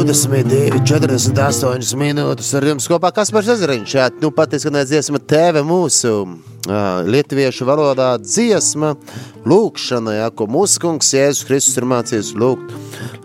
22, 0.10 0.80
48 0.90 1.94
minūtes 2.02 2.48
ar 2.58 2.66
jums 2.66 2.88
kopā 2.90 3.12
Kaspars 3.14 3.52
Ezeriņš. 3.54 3.92
Nu 4.24 4.32
pat 4.34 4.56
izskanēja 4.58 4.88
dziesma 4.90 5.20
Tēve 5.22 5.62
mūsu 5.62 6.14
ah, 6.66 7.04
lietuviešu 7.06 7.68
valodā 7.70 8.08
dziesma 8.18 8.96
lūkšana, 9.46 10.16
ja, 10.18 10.32
ko 10.34 10.48
mūsu 10.50 10.82
kungs 10.82 11.12
Jēzus 11.14 11.46
Kristus 11.46 11.78
ir 11.78 11.86
mācījis 11.92 12.32
lūgt. 12.42 12.74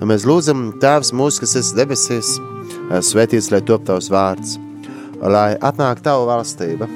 Mēs 0.05 0.27
lūdzam 0.29 0.67
Tēvs 0.83 1.15
mūsu, 1.17 1.47
kas 1.47 1.57
esi 1.63 1.79
debesīs, 1.79 2.35
svētīts, 3.09 3.49
lai 3.55 3.63
top 3.65 3.89
tavs 3.89 4.11
vārds, 4.13 4.59
lai 5.25 5.55
atnāk 5.65 6.05
tava 6.05 6.35
valstība, 6.35 6.91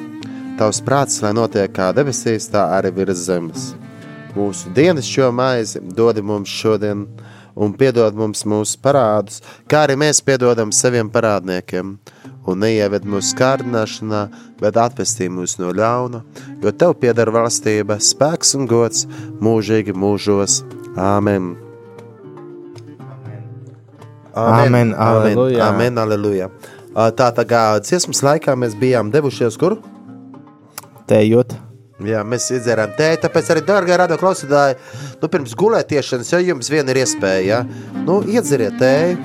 tavs 0.60 0.82
prāts, 0.84 1.22
lai 1.24 1.32
notiek 1.38 1.72
kā 1.72 1.94
debesīs, 1.96 2.50
tā 2.52 2.66
arī 2.76 2.92
virs 3.00 3.24
zemes. 3.30 3.70
Mūsu 4.36 4.68
dienas 4.76 5.08
šo 5.08 5.32
maizi 5.32 5.80
dodi 5.96 6.20
mums 6.20 6.52
šodien, 6.60 7.08
un 7.58 7.74
piedod 7.78 8.16
mums 8.16 8.44
mūsu 8.48 8.78
parādus, 8.82 9.42
kā 9.68 9.84
arī 9.86 9.98
mēs 9.98 10.22
piedodam 10.24 10.72
saviem 10.74 11.10
parādniekiem. 11.12 11.96
Un 12.48 12.62
neieved 12.64 13.04
mūsu 13.04 13.34
kārdināšanā, 13.36 14.22
bet 14.62 14.78
atvestī 14.80 15.26
mūs 15.28 15.58
no 15.60 15.68
ļauna, 15.76 16.22
jo 16.62 16.72
tev 16.72 16.94
pieder 17.02 17.28
valstība, 17.34 17.98
spēks 18.00 18.54
un 18.56 18.64
gods 18.70 19.04
mūžīgi 19.44 19.92
mūžos. 19.92 20.62
Āmen! 20.96 21.56
Āmen, 24.38 24.94
aleluja. 24.94 25.68
Amen, 25.68 25.98
aleluja. 25.98 26.48
Tā 26.94 27.30
tā 27.34 27.44
kā 27.48 27.62
dziesmas 27.82 28.22
laikā 28.24 28.54
mēs 28.56 28.78
bijām 28.78 29.12
devušies 29.14 29.58
kur? 29.60 29.80
Tējot. 31.10 31.67
Jā, 32.06 32.20
mēs 32.22 32.44
iedzērām 32.54 32.92
tēju, 32.94 33.18
tāpēc 33.24 33.48
arī, 33.50 33.62
dārgie 33.66 33.96
radio 33.98 34.18
klausītāji, 34.20 34.76
nu, 35.18 35.30
pirms 35.32 35.56
gulētiešanas, 35.58 36.30
ja 36.30 36.38
jums 36.46 36.70
vien 36.70 36.86
ir 36.92 37.00
iespēja, 37.00 37.42
ja, 37.42 37.96
nu, 38.04 38.20
iedzeriet 38.22 38.78
tēju. 38.78 39.16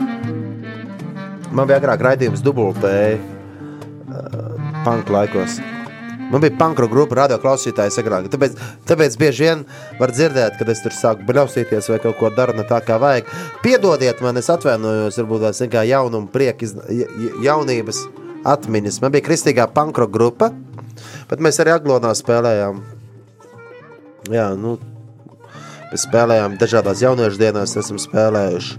Man 1.54 1.70
bija 1.70 1.78
agrāk 1.78 2.02
raidījums 2.02 2.42
dubultēji, 2.42 3.20
uh, 3.22 4.58
panku 4.88 5.14
laikos. 5.14 5.60
Man 6.34 6.42
bija 6.42 6.56
pankro 6.58 6.90
grupa 6.90 7.20
radio 7.20 7.38
klausītājs 7.38 8.00
agrāk, 8.02 8.32
tāpēc, 8.34 8.58
tāpēc 8.90 9.20
bieži 9.22 9.46
vien 9.46 9.64
var 10.00 10.10
dzirdēt, 10.16 10.58
kad 10.58 10.74
es 10.74 10.82
tur 10.82 10.98
sāku 10.98 11.30
bļausīties 11.30 11.94
vai 11.94 12.02
kaut 12.02 12.18
ko 12.18 12.34
daru 12.34 12.58
ne 12.58 12.66
tā, 12.66 12.82
kā 12.82 12.98
vajag. 12.98 13.30
Piedodiet 13.62 14.26
man, 14.26 14.42
es 14.42 14.50
atvainojos, 14.50 15.22
varbūt 15.22 15.46
tās 15.46 15.62
kā 15.70 15.86
jaunuma 15.86 16.34
prieka, 16.34 16.74
jaunības 17.46 18.02
atmiņas. 18.50 19.04
Man 19.06 19.14
bija 19.14 19.30
kristīgā 19.30 19.70
pankro 19.78 20.10
grupa, 20.10 20.50
Bet 21.30 21.44
mēs 21.44 21.60
arī 21.62 21.74
Aglonā 21.76 22.14
spēlējām. 22.18 22.82
Jā, 24.34 24.50
nu, 24.60 24.78
mēs 25.92 26.06
spēlējām 26.08 26.60
dažādās 26.62 27.04
jauniešu 27.04 27.42
dienās, 27.42 27.76
esam 27.80 28.00
spēlējuši. 28.02 28.78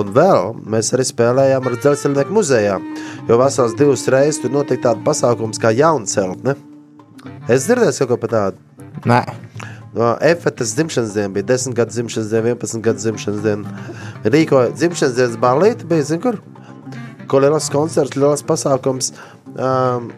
Un 0.00 0.12
vēl 0.14 0.54
mēs 0.70 0.92
arī 0.94 1.04
spēlējām 1.08 1.66
ar 1.66 1.76
dzelzceļnieku 1.80 2.36
muzejā. 2.36 2.78
Jo 3.28 3.40
vasarās 3.40 3.74
divas 3.78 4.06
reizes 4.12 4.38
tur 4.42 4.54
notika 4.54 4.90
tāda 4.90 5.02
pasākums 5.08 5.58
kā 5.62 5.74
jaunceltne. 5.74 6.54
Es 7.50 7.66
dzirdēju 7.66 8.04
kaut 8.04 8.14
ko 8.14 8.20
par 8.22 8.34
tādu. 8.36 8.66
Nē, 9.08 9.24
No 9.94 10.16
efektas 10.20 10.74
dzimšanas 10.76 11.14
diena 11.14 11.28
bija 11.28 11.44
10 11.44 11.74
gadu 11.74 11.90
dzimšanas 11.90 12.30
diena, 12.30 12.48
11 12.54 12.80
gadu 12.80 12.98
dzimšanas 12.98 13.42
diena. 13.42 13.72
Rīkoja 14.24 14.70
dzimšanas 14.74 15.16
dienas 15.16 15.38
balīti, 15.42 15.86
bija 15.90 16.04
zin, 16.06 16.20
kur? 16.22 16.38
Ko 17.30 17.40
liels 17.42 17.66
koncerts, 17.74 18.18
liels 18.18 18.44
pasākums 18.46 19.10
um, 19.56 20.12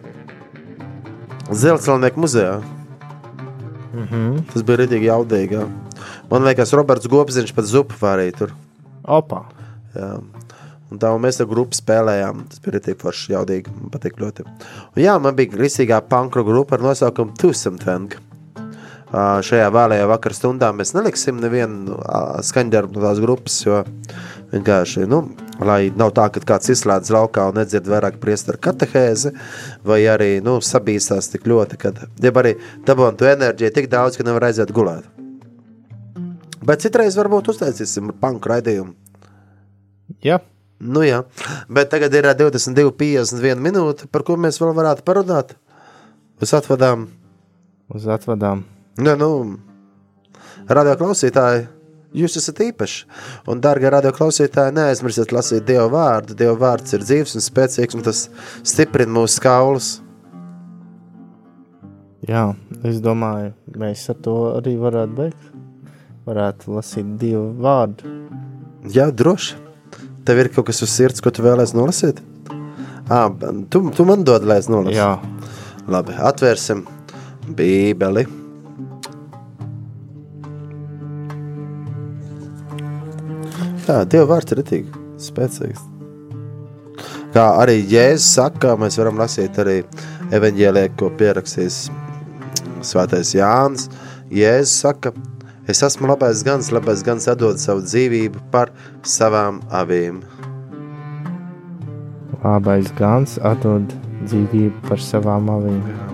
Zeltcelnieku 1.50 2.20
muzejā. 2.20 2.60
Mm 3.92 4.06
-hmm. 4.06 4.42
Tas 4.52 4.62
bija 4.62 4.78
rītīgi 4.78 5.10
jaudīgi. 5.10 5.58
Jā. 5.58 5.66
Man 6.30 6.44
liekas, 6.44 6.72
Roberts 6.72 7.06
Gopziņš 7.06 7.54
pat 7.54 7.64
zupu 7.64 7.94
varēja 8.00 8.36
tur. 8.38 8.52
opa. 9.04 9.44
Jā. 9.94 10.20
Un 10.92 10.98
tā 10.98 11.08
un 11.14 11.22
mēs 11.24 11.40
ar 11.40 11.46
grupu 11.46 11.76
spēlējām. 11.76 12.44
Tas 12.48 12.60
bija 12.60 12.78
rītīgi 12.78 13.00
forši 13.00 13.32
jaudīgi. 13.32 13.70
Man 13.80 13.90
patīk 13.90 14.20
ļoti. 14.20 14.44
Un 14.96 15.02
jā, 15.02 15.18
man 15.18 15.34
bija 15.34 15.56
risīgā 15.56 16.00
pankru 16.00 16.44
grupa 16.44 16.74
ar 16.74 16.80
nosaukumu 16.80 17.32
Tusumtveng. 17.40 18.12
Uh, 19.12 19.40
šajā 19.44 19.68
vēlējā 19.68 20.06
vakar 20.08 20.32
stundā 20.32 20.70
mēs 20.72 20.94
neliksim 20.94 21.36
nevienu 21.36 21.98
uh, 21.98 22.40
skaņdarbu 22.40 22.96
no 22.96 23.00
tās 23.04 23.18
grupas, 23.20 23.58
jo 23.60 23.82
vienkārši, 24.52 25.06
nu, 25.10 25.22
lai 25.64 25.90
nav 25.96 26.12
tā, 26.16 26.28
ka 26.32 26.42
kāds 26.52 26.70
izslēdz 26.74 27.12
laukā 27.14 27.48
un 27.50 27.58
nedzird 27.60 27.88
vairāk 27.90 28.20
priesteru 28.22 28.60
katehēzi, 28.62 29.32
vai 29.86 30.02
arī, 30.12 30.36
nu, 30.44 30.58
sabīstās 30.64 31.32
tik 31.32 31.48
ļoti, 31.50 31.80
kad, 31.80 32.04
jeb 32.22 32.40
arī 32.42 32.54
dabūn 32.86 33.18
tu 33.18 33.28
enerģiju 33.30 33.74
tik 33.74 33.90
daudz, 33.92 34.18
ka 34.18 34.28
nevar 34.28 34.50
aiziet 34.50 34.72
gulēt. 34.74 35.08
Bet 36.62 36.84
citreiz 36.84 37.18
varbūt 37.18 37.50
uztaisīsim 37.50 38.14
panku 38.22 38.52
raidījumu. 38.52 38.94
Jā, 40.22 40.38
Nu, 40.82 41.04
jā, 41.06 41.20
bet 41.70 41.92
tagad 41.92 42.14
ir 42.18 42.26
ā, 42.26 42.32
22,51 42.34 43.60
minūte, 43.62 44.08
par 44.10 44.24
ko 44.26 44.34
mēs 44.34 44.56
vēl 44.58 44.72
varētu 44.74 45.04
parunāt. 45.06 45.52
Uz 46.42 46.50
atvadām, 46.58 47.04
uz 47.94 48.08
atvadām. 48.10 48.64
nu, 48.98 49.14
nu 49.20 49.28
radio 50.66 50.96
klausītāji, 50.98 51.68
Jūs 52.12 52.36
esat 52.36 52.60
īpaši. 52.60 53.04
Un, 53.48 53.60
darbie 53.64 53.88
radioklausītāji, 53.92 54.74
neaizmirstiet 54.76 55.32
lasīt 55.32 55.64
Dieva 55.68 55.86
vārdu. 55.92 56.36
Dieva 56.36 56.56
vārds 56.60 56.92
ir 56.92 57.04
dzīves 57.04 57.38
un 57.38 57.44
spēcīgs, 57.44 57.96
un 57.96 58.04
tas 58.04 58.26
stiprina 58.68 59.14
mūsu 59.16 59.40
kaulus. 59.44 59.94
Jā, 62.28 62.50
es 62.86 63.00
domāju, 63.02 63.54
mēs 63.80 64.04
ar 64.12 64.20
to 64.22 64.36
arī 64.58 64.76
varētu 64.78 65.16
beigt. 65.16 65.48
Varētu 66.28 66.76
lasīt 66.76 67.16
divu 67.18 67.48
vārdu. 67.64 68.12
Jā, 68.92 69.08
droši. 69.10 69.56
Tev 70.26 70.38
ir 70.38 70.52
kaut 70.54 70.68
kas 70.68 70.84
uz 70.84 70.92
sirds, 70.92 71.22
ko 71.24 71.32
tu 71.34 71.42
vēlēsies 71.42 71.74
nolasīt? 71.74 72.20
À, 73.10 73.24
tu, 73.72 73.82
tu 73.90 74.06
man 74.06 74.22
dod, 74.26 74.46
lai 74.46 74.60
es 74.62 74.70
nolasu. 74.70 74.94
Jā, 74.94 75.16
Labi, 75.90 76.14
atvērsim 76.14 76.84
Bībeli. 77.58 78.41
Jā, 83.86 84.02
Dieva 84.06 84.28
vārds 84.34 84.54
ir 84.54 84.60
ritīgi 84.62 85.02
spēcīgs. 85.22 85.88
Kā 87.32 87.46
arī 87.62 87.78
Jēzus 87.88 88.28
saka, 88.36 88.76
mēs 88.78 88.98
varam 89.00 89.18
lasīt 89.20 89.58
arī 89.58 89.80
evaņģēlē, 90.36 90.84
ko 91.00 91.08
pierakstīs 91.18 91.86
Svētais 92.84 93.32
Jānis. 93.34 93.88
Jēzus 94.32 94.76
saka, 94.84 95.14
es 95.70 95.82
esmu 95.86 96.12
labais 96.12 96.44
gans, 96.46 96.70
labais 96.74 97.02
gans 97.06 97.30
atdod 97.32 97.62
savu 97.62 97.84
dzīvību 97.88 98.46
par 98.52 98.74
savām 99.02 99.62
avīm. 99.70 100.22
labais 102.42 102.90
gans 102.98 103.38
atdod 103.46 103.92
dzīvību 104.26 104.88
par 104.88 105.02
savām 105.02 105.50
avīm. 105.52 105.84
Jēzus 105.84 106.11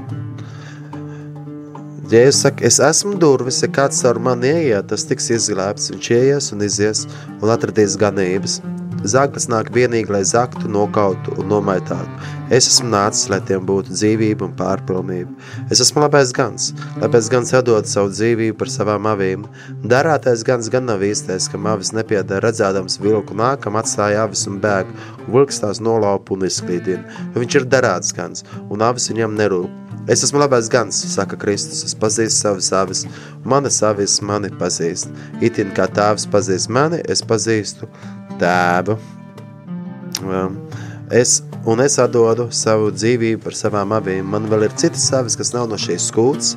saka, 2.32 2.64
es 2.64 2.78
esmu 2.80 3.18
durvis, 3.20 3.60
ja 3.62 3.68
kāds 3.68 4.00
caur 4.02 4.18
mani 4.18 4.48
ieiet, 4.48 4.88
tas 4.88 5.04
tiks 5.04 5.28
izglābts. 5.30 5.90
Viņš 5.92 6.10
ieies 6.10 6.52
un 6.52 6.64
izies 6.64 7.06
un 7.42 7.50
atradīs 7.52 7.98
ganības. 8.00 8.62
Zaglis 9.04 9.46
nāk 9.46 9.68
vienīgi, 9.70 10.10
lai 10.10 10.24
zaktu, 10.24 10.66
nokautu 10.68 11.36
un 11.38 11.46
nomaitātu. 11.52 12.08
Es 12.50 12.66
esmu 12.66 12.88
nācis, 12.90 13.28
lai 13.30 13.38
tiem 13.44 13.66
būtu 13.68 13.92
dzīvība 13.92 14.46
un 14.46 14.54
pārpilnība. 14.58 15.30
Es 15.70 15.82
esmu 15.84 16.00
labais 16.02 16.32
gans, 16.34 16.72
labais 16.98 17.28
gans 17.30 17.52
atdod 17.54 17.86
savu 17.86 18.10
dzīvību 18.10 18.56
par 18.58 18.72
savām 18.72 19.06
avīm. 19.06 19.44
Darātais 19.84 20.42
gans 20.48 20.70
gan 20.72 20.88
nav 20.88 21.04
īstais, 21.04 21.46
ka 21.52 21.60
avis 21.70 21.92
nepiedara 21.92 22.48
redzēdams 22.48 22.98
vilku 23.04 23.36
nākam, 23.38 23.78
atstāja 23.78 24.24
avis 24.24 24.46
un 24.50 24.58
bēg, 24.64 24.88
un 25.26 25.34
vilks 25.36 25.60
tās 25.62 25.82
nolaupa 25.84 26.34
un 26.34 26.48
izklīdina. 26.48 27.04
Jo 27.34 27.44
viņš 27.44 27.60
ir 27.60 27.68
darāts 27.68 28.16
gans, 28.16 28.48
un 28.66 28.82
avis 28.82 29.12
viņam 29.12 29.38
nerūp. 29.38 29.87
Es 30.08 30.24
esmu 30.24 30.40
labais 30.40 30.70
gans, 30.72 30.98
saka 31.12 31.36
Kristus. 31.36 31.84
Es 31.84 31.96
pazīstu 31.98 32.40
savas 32.40 32.72
avis, 32.72 33.04
manas 33.44 33.82
avis 33.84 34.18
mani 34.24 34.50
pazīst. 34.60 35.12
Itin 35.44 35.74
kā 35.76 35.88
tēvs 35.92 36.28
pazīst 36.32 36.72
mani, 36.72 37.02
es 37.12 37.24
pazīstu 37.24 37.90
tēvu. 38.40 38.98
Um, 40.24 40.56
Es, 41.10 41.42
un 41.64 41.80
es 41.80 41.94
atdodu 41.96 42.50
savu 42.52 42.90
dzīvību 42.92 43.40
par 43.40 43.54
savām 43.56 43.94
avīm. 43.96 44.26
Man 44.28 44.44
vēl 44.50 44.66
ir 44.66 44.74
citas 44.76 45.06
avis, 45.16 45.38
kas 45.40 45.54
nav 45.54 45.70
no 45.70 45.78
šīs 45.80 46.10
skūts. 46.10 46.50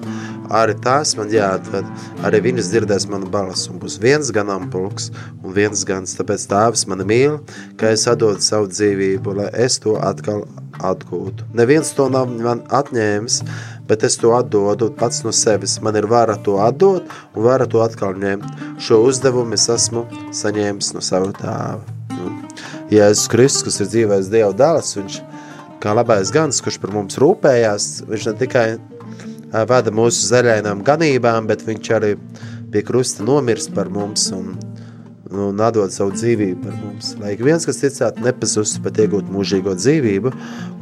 Arī 0.52 0.76
tās 0.84 1.14
man 1.16 1.32
jāatved. 1.32 1.88
Arī 2.28 2.42
viņas 2.50 2.72
dzirdēs 2.74 3.08
manu 3.12 3.30
balsu. 3.32 3.70
Un 3.72 3.80
būs 3.80 3.96
viens 4.04 4.32
ganāmpulks 4.36 5.08
un 5.40 5.56
viens 5.56 5.86
gans. 5.88 6.18
Tāpēc 6.20 6.50
tēvs 6.52 6.84
mani 6.92 7.08
mīl, 7.08 7.40
ka 7.80 7.94
es 7.96 8.04
atdodu 8.12 8.44
savu 8.44 8.68
dzīvību, 8.74 9.38
lai 9.40 9.48
es 9.56 9.80
to 9.80 9.96
atkal 10.04 10.44
atgūtu. 10.88 11.48
Neviens 11.58 11.94
to 11.98 12.08
nav 12.12 12.30
man 12.32 12.64
atņēmis, 12.74 13.42
bet 13.90 14.06
es 14.08 14.18
to 14.22 14.34
atdodu 14.38 14.92
pats 14.98 15.24
no 15.26 15.34
sevis. 15.36 15.78
Man 15.84 15.98
ir 16.00 16.08
vara 16.12 16.38
to 16.46 16.58
atdot 16.64 17.08
un 17.36 17.46
vara 17.46 17.68
to 17.70 17.84
atkal 17.84 18.16
ņemt. 18.18 18.48
Šo 18.82 19.02
uzdevumu 19.08 19.58
es 19.58 19.68
esmu 19.72 20.06
saņēmis 20.36 20.94
no 20.96 21.04
sava 21.06 21.32
tēva. 21.38 21.98
Nu, 22.12 22.32
Jēzus 22.92 23.30
Kristus, 23.32 23.66
kas 23.68 23.82
ir 23.82 23.92
dzīvais 23.92 24.32
Dieva 24.32 24.52
dēls, 24.58 24.96
viņš 25.00 25.20
kā 25.82 25.94
labais 25.98 26.32
gans, 26.34 26.62
kurš 26.62 26.78
par 26.82 26.94
mums 26.94 27.18
rūpējās, 27.22 27.90
viņš 28.10 28.28
ne 28.30 28.34
tikai 28.42 28.66
ā, 28.76 29.64
vada 29.70 29.94
mūsu 29.96 30.28
zaļainām 30.28 30.84
ganībām, 30.86 31.48
bet 31.50 31.66
viņš 31.66 31.94
arī 31.98 32.12
pie 32.72 32.84
krusta 32.88 33.26
nomirst 33.26 33.74
par 33.76 33.90
mums 33.92 34.28
un, 34.36 34.54
un 35.32 35.62
atdod 35.64 35.94
savu 35.94 36.14
dzīvību 36.16 36.64
par 36.66 36.76
mums. 36.80 37.14
Lai 37.22 37.36
viens, 37.40 37.66
kas 37.68 37.82
ticētu, 37.82 38.24
nepazustu, 38.26 38.82
bet 38.86 39.00
iegūtu 39.02 39.34
mūžīgo 39.34 39.76
dzīvību, 39.78 40.34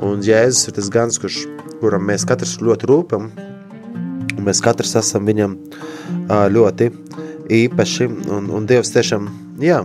un 0.05 0.23
Jēzus 0.25 0.69
ir 0.69 0.77
tas 0.79 0.89
gans, 0.93 1.19
kurš, 1.21 1.43
kuram 1.81 2.07
mēs 2.09 2.25
katrs 2.29 2.57
ļoti 2.63 2.89
rūpam, 2.89 3.29
un 4.37 4.41
mēs 4.47 4.63
katrs 4.65 4.95
esam 5.01 5.29
viņam 5.29 5.55
ļoti 6.55 6.89
īpaši, 7.59 8.09
un, 8.35 8.49
un 8.55 8.67
Dievs 8.69 8.93
tiešām, 8.95 9.29
jā, 9.63 9.83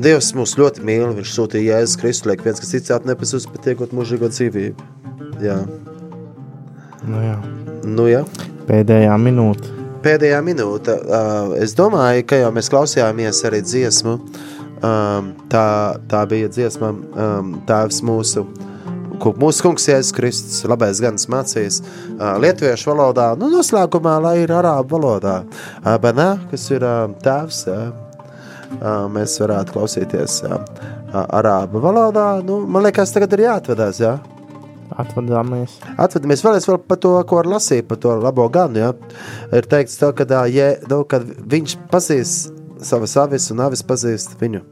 Dievs 0.00 0.32
mūs 0.32 0.56
ļoti 0.56 0.84
mīl, 0.86 1.10
viņš 1.18 1.36
sūtīja 1.36 1.80
Jēzus 1.80 2.00
Kristu, 2.00 2.30
lai 2.30 2.40
viens, 2.40 2.62
kas 2.62 2.72
ticētu, 2.72 3.10
nepazust, 3.10 3.52
bet 3.52 3.68
iegūt 3.74 3.92
mūžīgo 3.96 4.32
dzīvību. 4.32 4.90
Jā, 5.44 5.60
Nu, 7.08 7.20
jā. 7.24 7.36
nu 7.88 8.08
jā. 8.10 8.24
Pēdējā 8.68 9.16
minūte. 9.20 9.79
Pēdējā 10.00 10.38
minūte, 10.40 10.94
uh, 10.96 11.50
es 11.60 11.74
domāju, 11.76 12.24
ka 12.24 12.38
jau 12.40 12.48
mēs 12.56 12.70
klausījāmies 12.72 13.42
arī 13.44 13.58
dziesmu, 13.60 14.14
um, 14.80 15.28
tā, 15.52 15.64
tā 16.08 16.22
bija 16.30 16.48
dziesma 16.48 16.88
um, 16.88 17.50
Tēvs 17.68 17.98
mūsu, 18.08 18.46
mūsu 19.20 19.66
kungs 19.66 19.84
Jēzus 19.90 20.16
Kristus, 20.16 20.62
labais 20.64 21.02
ganas 21.04 21.28
mācījis 21.28 21.82
uh, 21.82 22.38
lietuviešu 22.40 22.94
valodā, 22.94 23.28
nu 23.36 23.52
noslēgumā, 23.52 24.16
lai 24.24 24.34
ir 24.46 24.56
arābu 24.56 24.96
valodā. 24.96 25.42
Uh, 25.82 25.92
Benā, 26.00 26.30
kas 26.48 26.64
ir 26.72 26.86
uh, 26.86 27.04
tēvs, 27.20 27.66
mēs 29.10 29.32
varētu 29.42 29.74
klausīties 29.74 30.40
arābu 31.12 31.80
valodā, 31.82 32.28
nu, 32.46 32.62
man 32.70 32.86
liekas, 32.86 33.12
tagad 33.12 33.34
ir 33.34 33.48
jāatvedās, 33.50 33.98
jā? 34.00 34.14
Atvadāmies. 35.00 35.76
Atvedamies 35.96 36.44
vēlreiz 36.44 36.68
vēl 36.68 36.80
par 36.86 37.00
to, 37.02 37.14
ko 37.28 37.42
lasīt, 37.46 37.88
par 37.90 38.00
to 38.02 38.16
labo 38.20 38.48
ganu. 38.52 38.80
Ja? 38.82 38.94
Ir 39.56 39.68
teikts, 39.70 39.98
to, 40.00 40.12
ka, 40.16 40.26
ja, 40.52 40.72
nu, 40.90 41.02
kad 41.08 41.24
viņš 41.24 41.76
pazīst 41.92 42.56
savas 42.84 43.16
avis 43.20 43.50
un 43.52 43.62
avis 43.64 43.84
pazīst 43.86 44.36
viņu. 44.40 44.64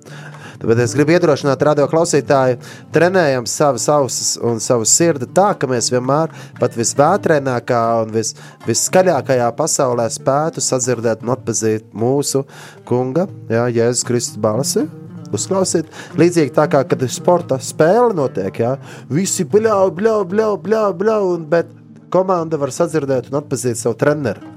Tāpēc 0.58 0.80
es 0.82 0.94
gribu 0.96 1.14
iedrošināt 1.14 1.60
radio 1.62 1.86
klausītāju, 1.90 2.58
trenējam 2.94 3.46
savas 3.46 3.86
ausis 3.94 4.32
un 4.42 4.58
savu 4.62 4.88
sirdi 4.90 5.28
tā, 5.30 5.52
ka 5.54 5.68
mēs 5.70 5.92
vienmēr 5.94 6.34
pat 6.58 6.74
visvētrēnākā 6.78 7.82
un 8.02 8.14
vis, 8.16 8.34
viskaļākajā 8.66 9.52
pasaulē 9.58 10.08
spētu 10.10 10.64
sadzirdēt 10.64 11.22
un 11.22 11.36
atpazīt 11.36 11.92
mūsu 11.94 12.42
kunga, 12.88 13.28
jā, 13.52 13.68
Jēzus 13.70 14.08
Kristus 14.08 14.42
balsi. 14.42 14.88
Uzklausiet, 15.34 15.90
līdzīgi 16.18 16.54
tā 16.56 16.68
kā, 16.70 16.84
kad 16.88 17.02
sporta 17.12 17.58
spēle 17.62 18.14
notiek, 18.16 18.62
jā, 18.64 18.76
visi 19.12 19.46
bļau, 19.48 19.90
bļau, 19.96 20.20
bļau, 20.28 20.52
bļau, 20.64 20.86
bļau, 21.00 21.20
un, 21.34 21.48
bet 21.50 21.74
komanda 22.12 22.60
var 22.60 22.72
sadzirdēt 22.74 23.32
un 23.32 23.42
atpazīt 23.42 23.80
savu 23.80 23.98
treneru. 23.98 24.56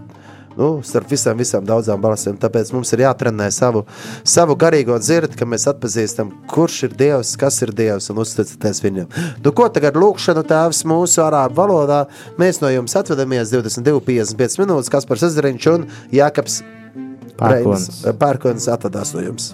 Nu, 0.57 0.81
starp 0.83 1.07
visām, 1.11 1.37
visām 1.39 1.63
daudzām 1.67 2.01
balsīm. 2.03 2.35
Tāpēc 2.39 2.73
mums 2.75 2.91
ir 2.91 3.05
jātrenē 3.05 3.47
savu, 3.55 3.85
savu 4.27 4.57
garīgo 4.59 4.97
dzirdi, 4.99 5.37
ka 5.39 5.47
mēs 5.47 5.67
atpazīstam, 5.71 6.33
kurš 6.51 6.81
ir 6.89 6.97
Dievs, 6.99 7.33
kas 7.39 7.61
ir 7.63 7.71
Dievs 7.75 8.11
un 8.11 8.19
uzticaties 8.23 8.83
viņam. 8.83 9.07
Nu, 9.45 9.53
ko 9.55 9.69
tagad 9.71 9.99
lūkšanu 9.99 10.43
tēvs 10.51 10.83
mūsu 10.91 11.23
arābu 11.23 11.55
valodā? 11.61 12.03
Mēs 12.41 12.59
no 12.63 12.71
jums 12.73 12.97
atvedamies 12.99 13.53
22,55 13.55 14.59
minūtes, 14.65 14.91
kas 14.91 15.07
par 15.07 15.23
Sazariņš 15.23 15.71
un 15.71 15.87
Jākaps 16.19 16.59
Pērkons. 17.39 18.67
Atvadās 18.75 19.15
no 19.15 19.25
jums. 19.25 19.53